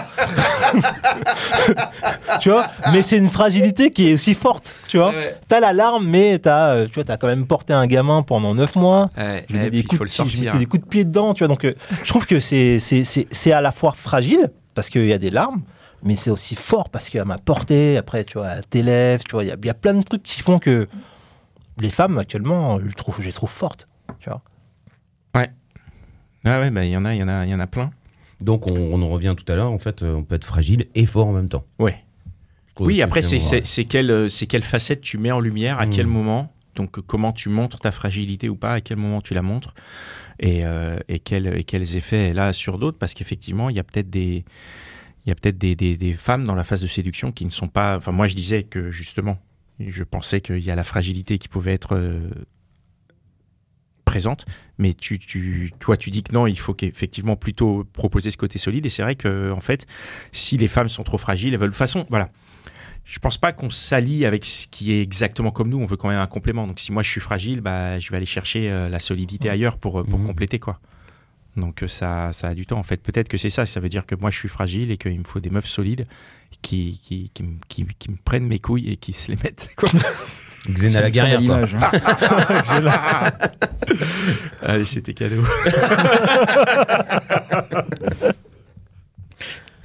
tu 2.40 2.50
vois, 2.50 2.66
mais 2.92 3.02
c'est 3.02 3.18
une 3.18 3.30
fragilité 3.30 3.90
qui 3.90 4.10
est 4.10 4.14
aussi 4.14 4.34
forte, 4.34 4.74
tu 4.88 4.98
vois. 4.98 5.12
T'as 5.48 5.60
la 5.60 5.72
larme, 5.72 6.06
mais 6.08 6.38
t'as, 6.38 6.74
euh, 6.74 6.86
tu 6.86 6.94
vois, 6.94 7.04
t'as 7.04 7.16
quand 7.16 7.28
même 7.28 7.46
porté 7.46 7.72
un 7.72 7.86
gamin 7.86 8.22
pendant 8.22 8.54
9 8.54 8.76
mois. 8.76 9.10
Ouais, 9.16 9.46
Je, 9.48 9.56
puis, 9.56 9.70
des 9.70 9.84
coups 9.84 10.00
le 10.00 10.24
de 10.24 10.30
je 10.30 10.42
mettais 10.42 10.58
des 10.58 10.66
coups 10.66 10.82
de 10.82 10.88
pied 10.88 11.04
dedans, 11.04 11.34
tu 11.34 11.44
vois. 11.44 11.48
Donc, 11.48 11.64
euh, 11.64 11.74
je 12.02 12.08
trouve 12.08 12.26
que 12.26 12.40
c'est, 12.40 12.78
c'est, 12.78 13.04
c'est, 13.04 13.26
c'est 13.30 13.52
à 13.52 13.60
la 13.60 13.72
fois 13.72 13.92
fragile 13.96 14.50
parce 14.74 14.88
qu'il 14.88 15.06
y 15.06 15.12
a 15.12 15.18
des 15.18 15.30
larmes, 15.30 15.62
mais 16.02 16.16
c'est 16.16 16.30
aussi 16.30 16.56
fort 16.56 16.88
parce 16.90 17.08
qu'elle 17.08 17.24
m'a 17.24 17.38
porté. 17.38 17.96
Après, 17.96 18.24
tu 18.24 18.38
vois, 18.38 18.62
tes 18.68 18.82
lèvres, 18.82 19.22
tu 19.24 19.32
vois, 19.32 19.44
il 19.44 19.48
y 19.48 19.52
a, 19.52 19.56
il 19.60 19.66
y 19.66 19.70
a 19.70 19.74
plein 19.74 19.94
de 19.94 20.02
trucs 20.02 20.22
qui 20.22 20.40
font 20.40 20.58
que 20.58 20.88
les 21.82 21.90
femmes 21.90 22.16
actuellement, 22.18 22.78
je 22.80 22.94
trouve, 22.94 23.20
je 23.20 23.26
les 23.26 23.32
trouve 23.32 23.50
fortes, 23.50 23.88
tu 24.20 24.30
vois. 24.30 24.40
Ah 26.44 26.58
ouais, 26.58 26.70
bah, 26.70 26.84
il 26.84 26.90
y 26.90 26.96
en 26.96 27.04
a, 27.04 27.14
il 27.14 27.18
y 27.18 27.22
en 27.22 27.28
a, 27.28 27.44
il 27.46 27.50
y 27.50 27.54
en 27.54 27.60
a 27.60 27.68
plein. 27.68 27.90
Donc, 28.40 28.68
on, 28.68 28.74
on 28.76 29.00
en 29.00 29.08
revient 29.08 29.34
tout 29.36 29.50
à 29.50 29.54
l'heure. 29.54 29.70
En 29.70 29.78
fait, 29.78 30.02
euh, 30.02 30.12
on 30.14 30.24
peut 30.24 30.34
être 30.34 30.44
fragile 30.44 30.86
et 30.96 31.06
fort 31.06 31.28
en 31.28 31.32
même 31.32 31.48
temps. 31.48 31.64
Ouais. 31.78 32.02
Oui, 32.80 33.00
après, 33.00 33.22
c'est 33.22 33.36
vraiment, 33.36 33.48
c'est- 33.50 33.66
c'est 33.66 33.84
quelle, 33.84 34.10
euh, 34.10 34.28
c'est 34.28 34.46
quelle 34.48 34.64
facette 34.64 35.02
tu 35.02 35.18
mets 35.18 35.30
en 35.30 35.38
lumière, 35.38 35.78
à 35.78 35.86
Mm. 35.86 35.90
quel 35.90 36.06
moment, 36.06 36.52
donc 36.74 36.98
euh, 36.98 37.02
comment 37.06 37.32
tu 37.32 37.48
montres 37.48 37.78
ta 37.78 37.92
fragilité 37.92 38.48
ou 38.48 38.56
pas, 38.56 38.72
à 38.72 38.80
quel 38.80 38.96
moment 38.96 39.20
tu 39.20 39.34
la 39.34 39.42
montres, 39.42 39.74
et, 40.40 40.64
euh, 40.64 40.98
et, 41.08 41.20
quel- 41.20 41.56
et 41.56 41.62
quels 41.62 41.94
effets 41.94 42.30
elle 42.30 42.40
a 42.40 42.52
sur 42.52 42.76
d'autres, 42.78 42.98
parce 42.98 43.14
qu'effectivement, 43.14 43.70
il 43.70 43.76
y 43.76 43.78
a 43.78 43.84
peut-être 43.84 44.10
des, 44.10 44.44
il 45.24 45.28
y 45.28 45.30
a 45.30 45.36
peut-être 45.36 45.58
des, 45.58 45.76
des- 45.76 45.96
des 45.96 46.12
femmes 46.14 46.42
dans 46.44 46.56
la 46.56 46.64
phase 46.64 46.82
de 46.82 46.88
séduction 46.88 47.30
qui 47.30 47.44
ne 47.44 47.50
sont 47.50 47.68
pas. 47.68 47.96
Enfin, 47.98 48.10
moi, 48.10 48.26
je 48.26 48.34
disais 48.34 48.64
que 48.64 48.90
justement, 48.90 49.38
je 49.90 50.04
pensais 50.04 50.40
qu'il 50.40 50.58
y 50.60 50.70
a 50.70 50.74
la 50.74 50.84
fragilité 50.84 51.38
qui 51.38 51.48
pouvait 51.48 51.72
être 51.74 51.96
euh, 51.96 52.30
présente, 54.04 54.44
mais 54.78 54.94
tu, 54.94 55.18
tu, 55.18 55.72
toi, 55.78 55.96
tu 55.96 56.10
dis 56.10 56.22
que 56.22 56.32
non, 56.32 56.46
il 56.46 56.58
faut 56.58 56.74
qu'effectivement 56.74 57.36
plutôt 57.36 57.84
proposer 57.92 58.30
ce 58.30 58.36
côté 58.36 58.58
solide, 58.58 58.84
et 58.84 58.88
c'est 58.88 59.02
vrai 59.02 59.14
que 59.14 59.50
en 59.52 59.60
fait, 59.60 59.86
si 60.32 60.56
les 60.56 60.68
femmes 60.68 60.88
sont 60.88 61.02
trop 61.04 61.18
fragiles, 61.18 61.54
elles 61.54 61.60
veulent 61.60 61.70
de 61.70 61.74
toute 61.74 61.78
façon, 61.78 62.06
voilà. 62.10 62.30
Je 63.04 63.18
pense 63.18 63.36
pas 63.36 63.52
qu'on 63.52 63.68
s'allie 63.70 64.24
avec 64.26 64.44
ce 64.44 64.68
qui 64.68 64.92
est 64.92 65.02
exactement 65.02 65.50
comme 65.50 65.68
nous. 65.68 65.78
On 65.78 65.84
veut 65.86 65.96
quand 65.96 66.08
même 66.08 66.20
un 66.20 66.26
complément. 66.28 66.68
Donc 66.68 66.78
si 66.78 66.92
moi 66.92 67.02
je 67.02 67.10
suis 67.10 67.20
fragile, 67.20 67.60
bah 67.60 67.98
je 67.98 68.08
vais 68.12 68.16
aller 68.16 68.26
chercher 68.26 68.70
euh, 68.70 68.88
la 68.88 69.00
solidité 69.00 69.50
ailleurs 69.50 69.76
pour 69.76 69.98
euh, 70.00 70.04
pour 70.04 70.20
Mhm. 70.20 70.26
compléter 70.28 70.60
quoi. 70.60 70.78
Donc 71.56 71.82
euh, 71.82 71.88
ça 71.88 72.30
ça 72.32 72.48
a 72.48 72.54
du 72.54 72.64
temps 72.66 72.78
en 72.78 72.82
fait. 72.82 72.96
Peut-être 72.98 73.28
que 73.28 73.36
c'est 73.36 73.50
ça. 73.50 73.66
Ça 73.66 73.80
veut 73.80 73.88
dire 73.90 74.06
que 74.06 74.14
moi 74.14 74.30
je 74.30 74.38
suis 74.38 74.48
fragile 74.48 74.90
et 74.90 74.96
qu'il 74.96 75.18
me 75.18 75.24
faut 75.24 75.40
des 75.40 75.50
meufs 75.50 75.66
solides 75.68 76.06
qui 76.62 76.98
qui, 77.02 77.30
qui, 77.34 77.42
me- 77.42 77.58
qui, 77.68 77.86
qui 77.98 78.10
me 78.10 78.16
prennent 78.24 78.46
mes 78.46 78.58
couilles 78.58 78.90
et 78.90 78.96
qui 78.96 79.12
se 79.12 79.30
les 79.30 79.38
mettent. 79.42 79.68
Quoi. 79.76 79.88
Xena 80.68 81.00
la 81.00 81.10
guerrière. 81.10 81.40
une 81.40 81.48
quoi. 81.48 81.56
image, 81.58 81.74
hein. 81.74 81.90
Allez, 84.62 84.84
c'était 84.84 85.12
cadeau. 85.12 85.42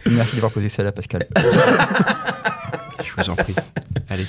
Merci 0.05 0.35
d'avoir 0.35 0.51
posé 0.51 0.69
ça 0.69 0.83
là, 0.83 0.91
Pascal. 0.91 1.27
Je 3.03 3.11
vous 3.23 3.29
en 3.29 3.35
prie. 3.35 3.55
Allez. 4.09 4.25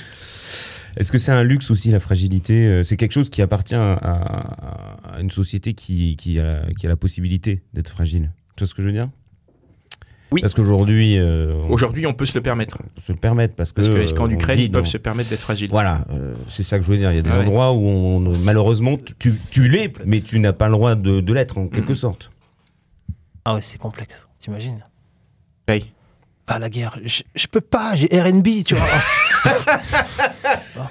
Est-ce 0.99 1.11
que 1.11 1.17
c'est 1.17 1.31
un 1.31 1.43
luxe 1.43 1.71
aussi, 1.71 1.89
la 1.91 1.99
fragilité 1.99 2.65
Euh, 2.67 2.83
C'est 2.83 2.97
quelque 2.97 3.13
chose 3.13 3.29
qui 3.29 3.41
appartient 3.41 3.73
à, 3.75 4.97
une 5.19 5.31
société 5.31 5.73
qui, 5.73 6.15
qui, 6.17 6.39
a, 6.39 6.61
qui 6.77 6.85
a 6.85 6.89
la 6.89 6.97
possibilité 6.97 7.61
d'être 7.73 7.89
fragile? 7.89 8.31
Tu 8.55 8.63
vois 8.63 8.67
ce 8.67 8.75
que 8.75 8.81
je 8.81 8.87
veux 8.87 8.93
dire? 8.93 9.09
Oui. 10.31 10.41
Parce 10.41 10.53
qu'aujourd'hui, 10.53 11.17
euh, 11.17 11.55
Aujourd'hui, 11.69 12.05
on 12.05 12.13
peut 12.13 12.25
se 12.25 12.35
le 12.35 12.41
permettre. 12.41 12.77
peut 12.77 13.01
se 13.01 13.11
le 13.11 13.17
permettre. 13.17 13.55
Parce 13.55 13.71
que, 13.71 13.77
Parce 13.77 13.89
que 13.89 13.95
est-ce 13.97 14.13
qu'en 14.13 14.25
euh, 14.25 14.27
on 14.27 14.31
Ukraine, 14.31 14.57
vit 14.57 14.65
ils 14.65 14.71
peuvent 14.71 14.83
dans- 14.83 14.89
se 14.89 14.97
permettre 14.99 15.29
d'être 15.31 15.39
fragiles 15.39 15.71
Voilà, 15.71 16.05
euh, 16.11 16.35
c'est 16.49 16.61
ça 16.61 16.77
que 16.77 16.85
je 16.85 16.91
veux 16.91 16.97
dire. 16.97 17.11
Il 17.11 17.15
y 17.15 17.19
a 17.19 17.23
des 17.23 17.29
Ah 17.31 17.39
ouais. 17.39 17.45
endroits 17.45 17.73
où 17.73 17.87
on, 17.87 18.19
malheureusement, 18.45 18.95
tu, 19.17 19.31
tu 19.51 19.67
l'es, 19.67 19.91
mais 20.05 20.19
tu 20.21 20.39
n'as 20.39 20.53
pas 20.53 20.67
le 20.67 20.73
droit 20.73 20.93
de, 20.95 21.19
de 21.21 21.33
l'être, 21.33 21.57
en 21.57 21.67
quelque 21.67 21.89
Mhm. 21.89 21.95
sorte. 21.95 22.31
Ah 23.45 23.55
ouais, 23.55 23.61
c'est 23.61 23.79
complexe, 23.79 24.27
t'imagines? 24.37 24.83
Oui. 25.67 25.85
Pas 26.49 26.59
la 26.59 26.69
guerre. 26.69 26.97
Je, 27.03 27.21
je 27.35 27.47
peux 27.47 27.61
pas, 27.61 27.95
j'ai 27.95 28.07
RB, 28.07 28.63
tu 28.65 28.75
vois. 28.75 28.87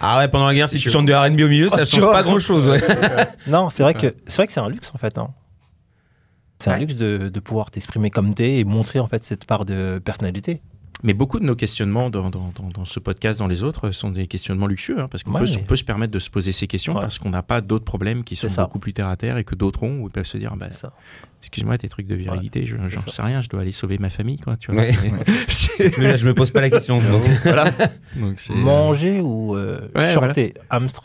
Ah 0.00 0.18
ouais, 0.18 0.28
pendant 0.28 0.46
la 0.46 0.54
guerre, 0.54 0.68
si 0.68 0.78
tu 0.78 0.90
chantes 0.90 1.06
de 1.06 1.12
R&B 1.12 1.40
au 1.40 1.48
milieu, 1.48 1.68
Oh, 1.72 1.76
ça 1.76 1.84
tu 1.84 1.96
change 1.96 2.04
vois. 2.04 2.12
pas 2.12 2.22
grand 2.22 2.38
chose. 2.38 2.66
Ouais. 2.66 2.78
non, 3.48 3.68
c'est 3.70 3.82
vrai 3.82 3.94
que 3.94 4.14
c'est 4.26 4.36
vrai 4.36 4.46
que 4.46 4.52
c'est 4.52 4.60
un 4.60 4.68
luxe 4.68 4.92
en 4.94 4.98
fait. 4.98 5.18
hein. 5.18 5.30
C'est 6.60 6.70
un 6.70 6.78
luxe 6.78 6.94
de, 6.94 7.28
de 7.32 7.40
pouvoir 7.40 7.70
t'exprimer 7.70 8.10
comme 8.10 8.34
t'es 8.34 8.58
et 8.58 8.64
montrer 8.64 9.00
en 9.00 9.08
fait 9.08 9.24
cette 9.24 9.44
part 9.44 9.64
de 9.64 10.00
personnalité. 10.04 10.60
Mais 11.04 11.12
beaucoup 11.14 11.38
de 11.38 11.44
nos 11.44 11.54
questionnements 11.54 12.10
dans, 12.10 12.28
dans, 12.28 12.52
dans, 12.56 12.70
dans 12.74 12.84
ce 12.84 12.98
podcast, 12.98 13.38
dans 13.38 13.46
les 13.46 13.62
autres, 13.62 13.92
sont 13.92 14.10
des 14.10 14.26
questionnements 14.26 14.66
luxueux, 14.66 14.98
hein, 14.98 15.06
parce 15.08 15.22
qu'on 15.22 15.32
Ouais, 15.32 15.40
peut, 15.40 15.46
mais- 15.54 15.58
on 15.60 15.64
peut 15.64 15.76
se 15.76 15.84
permettre 15.84 16.12
de 16.12 16.18
se 16.18 16.28
poser 16.28 16.50
ces 16.52 16.66
questions 16.66 16.94
Ouais. 16.94 17.00
parce 17.00 17.18
qu'on 17.18 17.30
n'a 17.30 17.42
pas 17.42 17.60
d'autres 17.60 17.84
problèmes 17.84 18.24
qui 18.24 18.34
sont 18.36 18.48
beaucoup 18.62 18.78
plus 18.80 18.92
terre 18.92 19.06
à 19.08 19.16
terre 19.16 19.36
et 19.36 19.44
que 19.44 19.54
d'autres 19.54 19.84
ont, 19.84 20.00
où 20.00 20.08
ils 20.08 20.12
peuvent 20.12 20.24
se 20.26 20.38
dire, 20.38 20.56
bah, 20.56 20.72
Ça. 20.72 20.92
excuse-moi, 21.40 21.78
tes 21.78 21.88
trucs 21.88 22.08
de 22.08 22.16
virilité, 22.16 22.66
je 22.66 22.76
j'en 22.88 23.06
sais 23.06 23.22
rien, 23.22 23.42
je 23.42 23.48
dois 23.48 23.60
aller 23.60 23.70
sauver 23.72 23.98
ma 23.98 24.10
famille, 24.10 24.38
quoi. 24.40 24.56
Tu 24.56 24.72
vois, 24.72 24.82
Ouais. 24.82 24.92
C'est- 25.48 25.96
Mais 25.98 26.08
là, 26.08 26.16
je 26.16 26.26
me 26.26 26.34
pose 26.34 26.50
pas 26.50 26.60
la 26.60 26.70
question. 26.70 27.00
donc. 27.00 27.22
voilà. 27.44 27.70
Donc, 28.16 28.40
c'est- 28.40 28.54
Manger 28.54 29.20
ou 29.20 29.56
euh, 29.56 29.80
Ouais, 29.94 30.12
chanter? 30.12 30.54
Grab. 30.70 30.84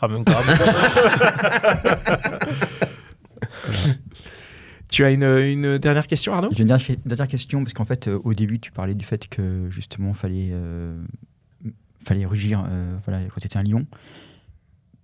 Tu 4.94 5.04
as 5.04 5.10
une, 5.10 5.78
dernière 5.78 6.06
question, 6.06 6.34
Arnaud? 6.34 6.50
J'ai 6.52 6.62
une 6.62 6.68
dernière, 6.68 7.26
question, 7.26 7.64
parce 7.64 7.72
qu'en 7.72 7.84
fait, 7.84 8.06
euh, 8.06 8.20
au 8.22 8.32
début, 8.32 8.60
tu 8.60 8.70
parlais 8.70 8.94
du 8.94 9.04
fait 9.04 9.26
que 9.26 9.66
justement, 9.68 10.14
fallait, 10.14 10.50
euh, 10.52 11.02
fallait 11.98 12.24
rugir 12.24 12.64
euh, 12.68 12.96
voilà, 13.04 13.24
quand 13.24 13.40
c'était 13.40 13.56
un 13.56 13.64
lion. 13.64 13.86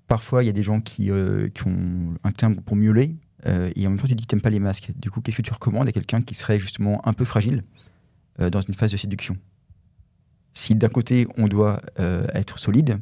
Parfois, 0.07 0.45
il 0.45 0.47
y 0.47 0.49
a 0.49 0.53
des 0.53 0.63
gens 0.63 0.81
qui, 0.81 1.11
qui 1.55 1.67
ont 1.67 2.15
un 2.23 2.31
timbre 2.31 2.63
pour 2.63 2.77
miauler, 2.77 3.17
et 3.45 3.85
en 3.85 3.91
même 3.91 3.99
temps, 3.99 4.07
tu 4.07 4.15
dis 4.15 4.23
que 4.23 4.29
tu 4.29 4.37
n'aimes 4.37 4.43
pas 4.43 4.51
les 4.51 4.61
masques. 4.61 4.93
Du 4.95 5.11
coup, 5.11 5.21
qu'est-ce 5.21 5.39
que 5.39 5.43
tu 5.43 5.53
recommandes 5.53 5.89
à 5.89 5.93
quelqu'un 5.93 6.23
qui 6.23 6.35
serait 6.35 6.61
justement 6.61 7.05
un 7.05 7.13
peu 7.13 7.25
fragile 7.25 7.65
dans 8.39 8.61
une 8.61 8.75
phase 8.75 8.93
de 8.93 8.97
séduction? 8.97 9.37
Si 10.55 10.77
d'un 10.77 10.89
côté, 10.89 11.27
on 11.37 11.49
doit 11.49 11.83
être 11.97 12.61
solide, 12.61 13.01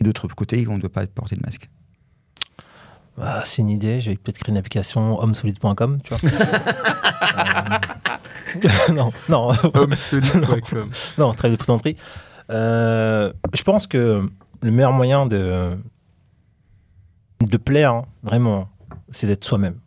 et 0.00 0.04
d'autre 0.04 0.26
côté, 0.26 0.66
on 0.66 0.74
ne 0.74 0.80
doit 0.80 0.92
pas 0.92 1.06
porter 1.06 1.36
de 1.36 1.42
masque. 1.42 1.70
Bah, 3.18 3.42
c'est 3.44 3.62
une 3.62 3.70
idée, 3.70 4.00
j'ai 4.00 4.16
peut-être 4.16 4.38
créé 4.38 4.52
une 4.52 4.58
application 4.58 5.18
homesolide.com, 5.22 6.00
tu 6.02 6.14
vois. 6.14 6.18
Euh, 8.64 8.92
non, 8.92 9.12
non, 9.28 9.52
non, 11.18 11.34
très 11.34 11.50
de 11.50 11.56
plaisanterie. 11.56 11.96
Euh, 12.50 13.32
je 13.54 13.62
pense 13.62 13.86
que 13.86 14.28
le 14.62 14.70
meilleur 14.70 14.92
moyen 14.92 15.26
de, 15.26 15.76
de 17.40 17.56
plaire, 17.56 17.92
hein, 17.92 18.04
vraiment, 18.22 18.68
c'est 19.10 19.26
d'être 19.26 19.44
soi-même. 19.44 19.78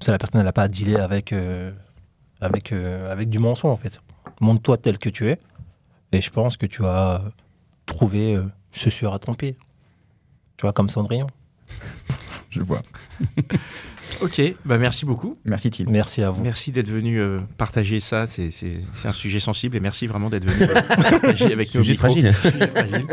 Ça, 0.00 0.12
la 0.12 0.18
personne, 0.18 0.40
elle 0.40 0.46
n'a 0.46 0.52
pas 0.52 0.64
à 0.64 0.68
dealer 0.68 1.00
avec, 1.00 1.32
euh, 1.32 1.72
avec, 2.40 2.72
euh, 2.72 3.10
avec 3.12 3.28
du 3.30 3.38
mensonge, 3.38 3.72
en 3.72 3.76
fait. 3.76 4.00
Montre-toi 4.40 4.78
tel 4.78 4.98
que 4.98 5.08
tu 5.08 5.30
es, 5.30 5.38
et 6.12 6.20
je 6.20 6.30
pense 6.30 6.56
que 6.56 6.66
tu 6.66 6.82
vas 6.82 7.22
trouver 7.86 8.34
euh, 8.34 8.44
chaussure 8.72 9.14
à 9.14 9.18
ton 9.18 9.34
pied. 9.34 9.56
Tu 10.56 10.62
vois, 10.62 10.72
comme 10.72 10.90
Cendrillon. 10.90 11.26
Je 12.54 12.62
vois. 12.62 12.82
Ok, 14.22 14.40
bah 14.64 14.78
merci 14.78 15.06
beaucoup. 15.06 15.38
Merci, 15.44 15.70
Thiel. 15.70 15.88
Merci 15.90 16.22
à 16.22 16.30
vous. 16.30 16.42
Merci 16.42 16.70
d'être 16.72 16.88
venu 16.90 17.18
euh, 17.20 17.40
partager 17.56 18.00
ça. 18.00 18.26
C'est 18.26 18.50
c'est- 18.50 18.80
c'est 18.94 19.08
un 19.08 19.12
sujet 19.12 19.40
sensible 19.40 19.76
et 19.76 19.80
merci 19.80 20.06
vraiment 20.06 20.30
d'être 20.30 20.48
venu 20.48 20.70
euh, 20.70 20.74
partager 21.10 21.52
avec 21.52 21.74
nous. 21.74 21.82
Sujet 21.82 21.96
fragile. 21.96 22.32
Sujet 22.34 22.68
fragile. 22.68 23.06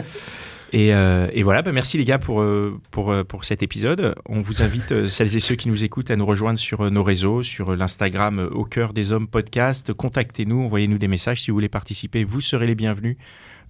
Et, 0.74 0.94
euh, 0.94 1.28
et 1.34 1.44
voilà, 1.44 1.64
bah 1.64 1.72
merci 1.72 1.98
les 1.98 2.06
gars 2.06 2.20
pour, 2.20 2.46
pour, 2.92 3.14
pour 3.26 3.44
cet 3.46 3.64
épisode. 3.64 4.16
On 4.28 4.42
vous 4.42 4.62
invite, 4.62 5.08
celles 5.08 5.36
et 5.36 5.40
ceux 5.40 5.56
qui 5.56 5.70
nous 5.70 5.84
écoutent, 5.84 6.12
à 6.12 6.16
nous 6.16 6.26
rejoindre 6.26 6.60
sur 6.60 6.90
nos 6.92 7.04
réseaux, 7.04 7.42
sur 7.42 7.76
l'Instagram 7.76 8.48
Au 8.52 8.64
cœur 8.64 8.94
des 8.94 9.12
hommes 9.12 9.28
podcast. 9.28 9.92
Contactez-nous, 9.94 10.62
envoyez-nous 10.64 10.98
des 10.98 11.08
messages 11.10 11.42
si 11.42 11.52
vous 11.52 11.56
voulez 11.56 11.68
participer. 11.70 12.24
Vous 12.24 12.42
serez 12.42 12.68
les 12.68 12.76
bienvenus 12.76 13.18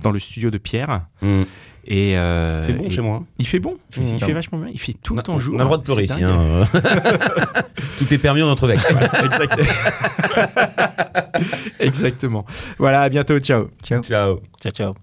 dans 0.03 0.11
le 0.11 0.19
studio 0.19 0.51
de 0.51 0.57
Pierre. 0.59 1.05
Mm. 1.21 1.43
Et, 1.85 2.15
euh, 2.17 2.63
C'est 2.65 2.73
bon 2.73 2.83
et- 2.85 2.89
chez 2.91 3.01
moi. 3.01 3.23
Il 3.39 3.47
fait 3.47 3.59
bon, 3.59 3.77
il 3.89 3.95
fait, 3.95 4.01
Mmh. 4.01 4.15
il 4.17 4.23
fait 4.23 4.33
vachement 4.33 4.57
bien. 4.59 4.69
Il 4.71 4.79
fait 4.79 4.93
tout 4.93 5.13
On 5.13 5.17
le 5.17 5.23
temps 5.23 5.39
jour. 5.39 5.55
On 5.55 5.59
a 5.59 5.63
le 5.63 5.65
droit 5.65 5.77
de 5.77 5.83
pleurer 5.83 6.03
ici. 6.03 6.23
hein. 6.23 6.67
Tout 7.97 8.13
est 8.13 8.17
permis 8.19 8.41
en 8.43 8.47
notre 8.47 8.67
bec. 8.67 8.79
Exact- 9.23 9.59
Exactement. 11.79 12.45
Voilà, 12.77 13.01
à 13.01 13.09
bientôt. 13.09 13.39
Ciao. 13.39 13.67
Ciao. 13.83 14.01
Ciao. 14.03 14.41
Ciao, 14.61 14.71
ciao. 14.71 14.93